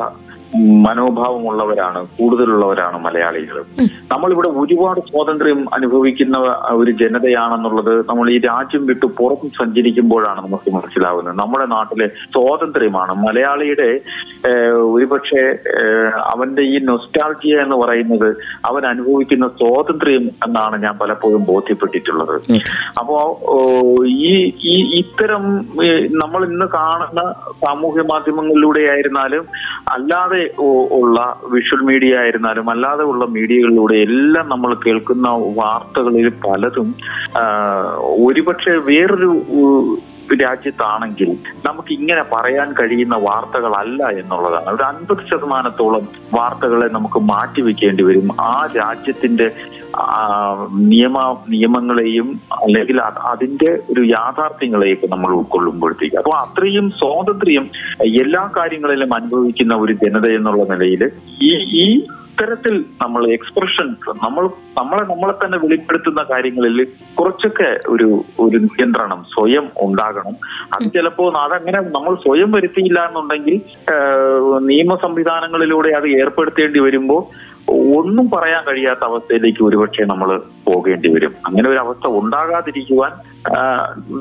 മനോഭാവമുള്ളവരാണ് 0.86 2.06
കൂടുതലുള്ളവരാണ് 2.18 2.98
മലയാളികൾ. 3.04 3.64
നമ്മളിവിടെ 4.12 4.48
ഒരുപാട് 4.48 5.00
സ്വാതന്ത്ര്യം 5.00 5.74
അനുഭവിക്കുന്ന 5.74 6.38
ഒരു 6.70 6.90
ജനതയാണെന്നുള്ളത് 6.90 8.08
നമ്മൾ 8.08 8.30
ഈ 8.30 8.38
രാജ്യം 8.38 8.86
വിട്ട് 8.86 9.06
പുറത്ത് 9.06 9.46
സഞ്ചരിക്കുമ്പോഴാണ് 9.46 10.40
നമുക്ക് 10.46 10.70
മനസ്സിലാവുന്നത്. 10.74 11.38
നമ്മുടെ 11.42 11.66
നാട്ടിലെ 11.66 12.06
സ്വാതന്ത്ര്യമാണ്. 12.06 13.14
മലയാളിയുടെ 13.26 14.00
ഒരുപക്ഷെ 14.80 15.58
അവന്റെ 16.16 16.62
ഈ 16.62 16.78
നൊസ്റ്റാൾജിയ 16.78 17.60
എന്ന് 17.60 17.76
പറയുന്നത് 17.76 18.36
അവൻ 18.64 18.86
അനുഭവിക്കുന്ന 18.86 19.48
സ്വാതന്ത്ര്യം 19.48 20.30
എന്നാണ് 20.46 20.82
ഞാൻ 20.82 20.98
പലപ്പോഴും 20.98 21.44
ബോധ്യപ്പെട്ടിട്ടുള്ളത്. 21.44 22.34
അപ്പോ 22.98 23.16
ഈ 24.06 24.52
ഈ 24.64 24.76
ഇത്തരം 24.98 25.44
നമ്മൾ 26.22 26.44
ഇന്ന് 26.44 26.66
കാണുന്ന 26.66 27.20
സാമൂഹ്യ 27.66 28.02
മാധ്യമങ്ങളിലൂടെ 28.02 28.80
ആയിരുന്നാലും 28.80 29.44
അല്ലാതെ 29.88 30.45
ഉള്ള 30.96 31.18
വിഷ്വൽ 31.50 31.80
മീഡിയ 31.80 32.18
ആയിരുന്നാലും 32.18 32.70
അല്ലാതെ 32.70 33.04
ഉള്ള 33.04 33.24
മീഡിയകളിലൂടെ 33.26 33.96
എല്ലാം 34.06 34.48
നമ്മൾ 34.48 34.74
കേൾക്കുന്ന 34.86 35.28
വാർത്തകളിൽ 35.56 36.28
പലതും 36.44 36.90
ഒരുപക്ഷെ 38.26 38.70
വേറൊരു 38.88 39.30
രാജ്യത്താണെങ്കിൽ 40.40 41.28
നമുക്ക് 41.66 41.92
ഇങ്ങനെ 41.92 42.22
പറയാൻ 42.32 42.74
കഴിയുന്ന 42.80 43.16
വാർത്തകളല്ല 43.16 44.08
എന്നുള്ളതാണ്. 44.20 44.70
ഒരു 44.74 44.82
അൻപത് 44.82 45.22
ശതമാനത്തോളം 45.26 46.04
വാർത്തകളെ 46.34 46.88
നമുക്ക് 46.88 47.18
മാറ്റിവെക്കേണ്ടി 47.32 48.02
വരും 48.02 48.40
ആ 48.40 48.52
രാജ്യത്തിന്റെ 48.76 49.46
നിയമ 50.92 51.18
നിയമങ്ങളെയും 51.54 52.28
അല്ലെങ്കിൽ 52.64 52.98
അതിന്റെ 53.32 53.70
ഒരു 53.92 54.02
യാഥാർത്ഥ്യങ്ങളെയൊക്കെ 54.16 55.06
നമ്മൾ 55.14 55.32
ഉൾക്കൊള്ളുമ്പോഴത്തേക്ക്. 55.38 56.18
അപ്പോൾ 56.22 56.36
അത്രയും 56.44 56.88
സ്വാതന്ത്ര്യം 57.00 57.66
എല്ലാ 58.22 58.44
കാര്യങ്ങളിലും 58.58 59.12
അനുഭവിക്കുന്ന 59.18 59.74
ഒരു 59.84 59.94
ജനത 60.04 60.28
എന്നുള്ള 60.38 60.64
നിലയിൽ 60.74 61.04
ഈ 61.48 61.50
ഈ 61.82 61.86
ഇത്തരത്തിൽ 62.30 62.74
നമ്മൾ 63.02 63.22
എക്സ്പ്രഷൻ 63.34 63.86
നമ്മൾ 64.24 64.44
നമ്മളെ 64.78 65.04
നമ്മളെ 65.10 65.34
തന്നെ 65.42 65.58
വെളിപ്പെടുത്തുന്ന 65.62 66.22
കാര്യങ്ങളിൽ 66.32 66.76
കുറച്ചൊക്കെ 67.18 67.68
ഒരു 67.92 68.08
ഒരു 68.44 68.58
നിയന്ത്രണം 68.64 69.20
സ്വയം 69.34 69.66
ഉണ്ടാകണം. 69.86 70.34
അത് 70.74 70.84
ചിലപ്പോ 70.96 71.24
അതങ്ങനെ 71.44 71.80
നമ്മൾ 71.96 72.14
സ്വയം 72.24 72.50
വരുത്തിയില്ല 72.56 73.00
എന്നുണ്ടെങ്കിൽ 73.08 73.56
നിയമ 74.70 74.94
സംവിധാനങ്ങളിലൂടെ 75.06 75.92
അത് 75.98 76.08
ഏർപ്പെടുത്തേണ്ടി 76.20 76.82
വരുമ്പോൾ 76.86 77.22
ഒന്നും 77.68 78.26
പറയാൻ 78.30 78.62
കഴിയാത്ത 78.66 79.02
അവസ്ഥയിലേക്ക് 79.08 79.62
ഒരുപക്ഷെ 79.68 80.04
നമ്മൾ 80.10 80.28
പോകേണ്ടി 80.66 81.08
വരും. 81.14 81.32
അങ്ങനെ 81.46 81.66
ഒരു 81.72 81.80
അവസ്ഥ 81.84 82.06
ഉണ്ടാകാതിരിക്കുവാൻ 82.20 83.12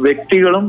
വ്യക്തികളും 0.05 0.65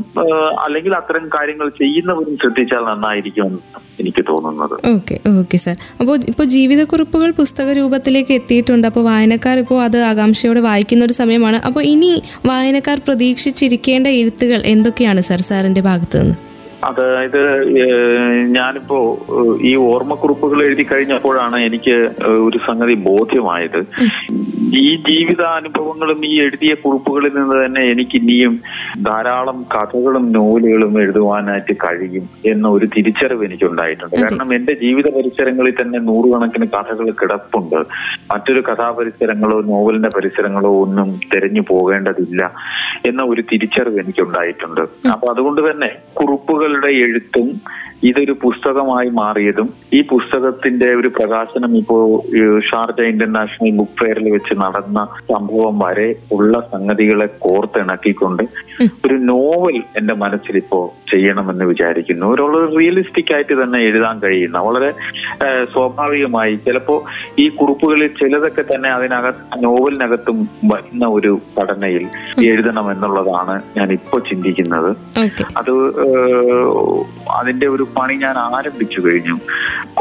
അല്ലെങ്കിൽ 0.65 0.93
അത്തരം 0.99 1.25
കാര്യങ്ങൾ 1.35 1.67
ചെയ്യുന്നവരും 1.81 2.35
ശ്രദ്ധിച്ചാൽ 2.41 2.83
നന്നായിരിക്കുമെന്ന് 2.89 3.59
എനിക്ക് 4.01 4.23
തോന്നുന്നത്. 4.29 4.75
Okay 4.95 5.15
okay 5.41 5.57
sir. 5.65 5.77
അപ്പോൾ 5.99 6.15
ഇപ്പോൾ 6.31 6.47
ജീവിതക്കുറിപ്പുകൾ 6.55 7.31
പുസ്തക 7.41 7.77
രൂപത്തിലേക്ക് 7.79 8.33
എത്തിയിട്ടുണ്ട്. 8.39 8.87
അപ്പോൾ 8.87 9.05
വായനക്കാർ 9.11 9.57
ഇപ്പോൾ 9.63 9.79
അത് 9.87 9.99
ആകാംക്ഷയോടെ 10.11 10.63
വായിക്കുന്ന 10.69 11.05
ഒരു 11.09 11.17
സമയമാണ്. 11.21 11.59
അപ്പോൾ 11.69 11.83
ഇനി 11.93 12.11
വായനക്കാർ 12.51 12.99
പ്രതീക്ഷിച്ചിരിക്കേണ്ട 13.07 14.07
എഴുത്തുകൾ 14.21 14.61
എന്തൊക്കെയാണ് 14.75 15.23
സാർ 15.29 15.43
സാറിന്റെ 15.51 15.81
ഭാഗത്ത് 15.81 16.21
നിന്ന് 16.23 16.46
അതായത് 16.83 17.41
ഞാനിപ്പോ 18.57 18.97
ഈ 19.61 19.75
ഓർമ്മക്കുറിപ്പുകൾ 19.75 20.59
എഴുതി 20.65 20.83
കഴിഞ്ഞപ്പോഴാണ് 20.83 21.57
എനിക്ക് 21.59 21.95
ഒരു 22.47 22.57
സംഗതി 22.67 22.93
ബോധ്യമായത്. 22.93 23.79
ഈ 24.83 24.95
ജീവിതാനുഭവങ്ങളും 25.07 26.25
ഈ 26.25 26.39
എഴുതിയ 26.45 26.73
കുറിപ്പുകളിൽ 26.73 27.33
നിന്ന് 27.37 27.65
തന്നെ 27.65 27.81
എനിക്ക് 27.91 28.15
ഇനിയും 28.15 28.59
ധാരാളം 29.07 29.65
കഥകളും 29.75 30.31
നോവലുകളും 30.31 31.01
എഴുതുവാനായിട്ട് 31.01 31.75
കഴിയും 31.83 32.29
എന്ന 32.45 32.67
ഒരു 32.67 32.85
തിരിച്ചറിവ് 32.85 33.45
എനിക്കുണ്ടായിട്ടുണ്ട്. 33.45 34.15
കാരണം 34.21 34.53
എന്റെ 34.53 34.73
ജീവിത 34.73 35.07
പരിസരങ്ങളിൽ 35.17 35.75
തന്നെ 35.81 35.99
നൂറുകണക്കിന് 35.99 36.67
കഥകൾ 36.75 37.09
കിടപ്പുണ്ട്. 37.21 37.79
മറ്റൊരു 38.31 38.63
കഥാപരിസരങ്ങളോ 38.69 39.61
നോവലിന്റെ 39.61 40.09
പരിസരങ്ങളോ 40.09 40.71
ഒന്നും 40.83 41.19
തെരഞ്ഞു 41.33 41.63
പോകേണ്ടതില്ല 41.71 42.51
എന്ന 43.05 43.23
ഒരു 43.23 43.41
തിരിച്ചറിവ് 43.41 43.99
എനിക്കുണ്ടായിട്ടുണ്ട്. 43.99 44.81
അപ്പൊ 45.13 45.27
അതുകൊണ്ട് 45.33 45.71
തന്നെ 45.71 45.89
കുറിപ്പുകളുടെ 46.67 46.91
എഴുത്തും 46.97 47.47
ഇതൊരു 48.03 48.33
പുസ്തകമായി 48.41 49.09
മാറിയതും 49.09 49.67
ഈ 49.93 50.01
പുസ്തകത്തിന്റെ 50.07 50.95
ഒരു 50.95 51.07
പ്രകാശനം 51.07 51.77
ഇപ്പോ 51.77 51.95
ഷാർജ 52.65 53.01
ഇന്റർനാഷണൽ 53.01 53.71
ബുക്ക് 53.71 53.97
ഫെയറിൽ 53.99 54.29
വെച്ച് 54.29 54.53
നടന്ന 54.55 54.99
സംഭവം 55.31 55.79
വരെ 55.79 56.07
ഉള്ള 56.31 56.59
സംഗതികളെ 56.71 57.25
കോർത്തിണക്കിക്കൊണ്ട് 57.39 58.43
ഒരു 59.05 59.15
നോവൽ 59.23 59.77
എന്റെ 59.95 60.13
മനസ്സിൽ 60.13 60.57
ഇപ്പോ 60.57 60.79
ചെയ്യണമെന്ന് 61.11 61.65
വിചാരിക്കുന്നു. 61.65 62.25
ഒരു 62.27 62.43
റിയലിസ്റ്റിക് 62.75 63.33
ആയിട്ട് 63.33 63.63
തന്നെ 63.63 63.79
എഴുതാൻ 63.79 64.19
കഴിയുന്ന 64.23 64.57
വളരെ 64.59 64.89
സ്വാഭാവികമായി 65.73 66.55
ചിലപ്പോ 66.65 66.95
ഈ 67.37 67.47
കുറിപ്പുകളിൽ 67.49 68.07
ചിലതൊക്കെ 68.19 68.65
തന്നെ 68.71 68.89
അതിനകത്ത് 68.89 69.63
നോവലിനകത്തും 69.63 70.37
വരുന്ന 70.63 71.05
ഒരു 71.07 71.31
ഘടനയിൽ 71.57 72.05
എഴുതണം 72.45 72.91
എന്നുള്ളതാണ് 72.91 73.61
ഞാൻ 73.77 73.91
ഇപ്പോ 73.91 74.19
ചിന്തിക്കുന്നത് 74.19 74.89
അത് 75.55 75.73
അതിന്റെ 77.37 77.67
ഒരു 77.67 77.86
പണി 77.95 78.15
ഞാൻ 78.15 78.37
ആരംഭിച്ചു 78.37 79.01
കഴിഞ്ഞു. 79.01 79.39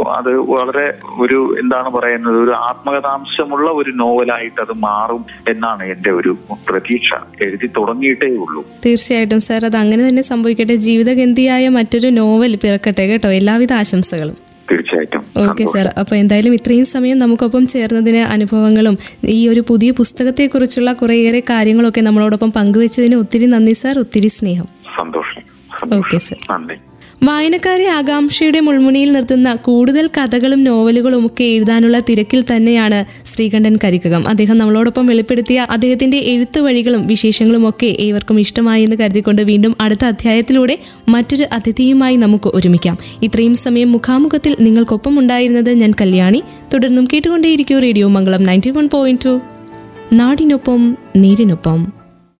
അത് 0.09 0.37
വളരെ 0.39 0.99
ഒരു 1.19 1.57
എന്താണ് 1.61 1.89
പറയുന്നത് 1.89 2.37
ഒരു 2.37 2.51
ആത്മകഥാംശമുള്ള 2.51 3.71
ഒരു 3.71 3.91
നോവലായിട്ട് 3.91 4.61
അത് 4.61 4.73
മാറും 4.73 5.27
എന്നാണ് 5.49 5.83
എന്റെ 5.85 6.11
ഒരു 6.11 6.37
പ്രതീക്ഷ. 6.69 7.11
എഴുതി 7.43 7.67
തുടങ്ങിയിട്ടേ 7.67 8.37
ഉള്ളൂ. 8.37 8.65
തീർച്ചയായിട്ടും 8.87 9.41
സാർ 9.41 9.65
അത് 9.65 9.77
അങ്ങനെ 9.77 10.09
തന്നെ 10.09 10.23
സംഭവിക്കട്ടെ. 10.23 10.75
ജീവിതഗന്ധിയായ 10.75 11.69
മറ്റൊരു 11.69 12.09
നോവൽ 12.09 12.57
പിറക്കട്ടെ 12.57 13.07
കേട്ടോ. 13.07 13.29
എല്ലാവിധ 13.29 13.73
ആശംസകളും. 13.73 14.37
തീർച്ചയായിട്ടും. 14.71 15.25
ഓക്കെ 15.39 15.65
സാർ 15.65 15.87
അപ്പോൾ 15.87 16.17
എന്തായാലും 16.17 16.55
ഇത്രയും 16.55 16.85
സമയം 16.85 17.19
നമുക്കൊപ്പം 17.19 17.67
ചേർന്നതിന് 17.67 18.19
അനുഭവങ്ങളും 18.19 18.99
ഈ 19.25 19.49
ഒരു 19.49 19.61
പുതിയ 19.61 19.91
പുസ്തകത്തെക്കുറിച്ചുള്ള 19.91 20.93
കുറേയേറെ 20.93 21.41
കാര്യങ്ങളൊക്കെ 21.41 22.01
നമ്മളോടൊപ്പം 22.01 22.53
പങ്കുവച്ചതിന് 22.53 23.15
ഒത്തിരി 23.15 23.47
നന്ദി 23.47 23.73
സാർ 23.73 23.99
ഒത്തിരി 23.99 24.29
സ്നേഹം. 24.29 24.65
സന്തോഷം. 24.99 25.43
Okay 25.99 26.19
sir. 26.19 26.39
നന്ദി. 26.51 26.77
വായനക്കാരെ 27.23 27.89
ആകാംക്ഷയുടെ 27.89 28.61
മുൾമുനയിൽ 28.61 29.13
നിർത്തുന്ന 29.13 29.55
കൂടുതൽ 29.55 30.07
കഥകളും 30.07 30.65
നോവലുകളും 30.65 31.27
ഒക്കെ 31.27 31.45
എഴുതാനുള്ള 31.45 31.99
തിരക്കിൽ 31.99 32.45
തന്നെയാണ് 32.57 33.27
ശ്രീകണ്ഠൻ 33.27 33.79
കരിക്കകം 33.85 34.29
അദ്ദേഹം 34.29 34.59
നമ്മളോടൊപ്പം 34.59 35.07
വെളിപ്പെടുത്തിയ 35.07 35.67
അദ്ദേഹത്തിന്റെ 35.71 36.17
എഴുത്തു 36.17 36.61
വഴികളും 36.61 37.07
വിശേഷങ്ങളും 37.07 37.69
ഒക്കെ 37.69 37.97
ഏവർക്കും 38.01 38.41
ഇഷ്ടമായി 38.41 38.83
എന്ന് 38.83 38.97
കരുതിക്കൊണ്ട് 38.97 39.43
വീണ്ടും 39.43 39.77
അടുത്ത 39.81 40.05
അധ്യായത്തിലൂടെ 40.05 40.79
മറ്റൊരു 41.09 41.47
അതിഥിയുമായി 41.53 42.17
നമുക്ക് 42.17 42.51
ഒരുമിക്കാം. 42.55 42.99
ഇത്രയും 43.23 43.55
സമയം 43.55 43.93
മുഖാമുഖത്തിൽ 43.93 44.57
നിങ്ങൾക്കൊപ്പം 44.61 45.19
ഉണ്ടായിരുന്നത് 45.19 45.71
ഞാൻ 45.71 45.93
കല്യാണി. 46.01 46.43
തുടർന്നും 46.75 47.09
കേട്ടുകൊണ്ടേയിരിക്കും 47.13 47.79
radio 47.79 48.09
Mangalam 48.09 48.43
ninety 48.43 48.71
one 48.71 48.89
point 48.93 49.25
two. 49.25 49.41
നാടിനൊപ്പം 50.13 50.97
നീരിനൊപ്പം. 51.17 51.96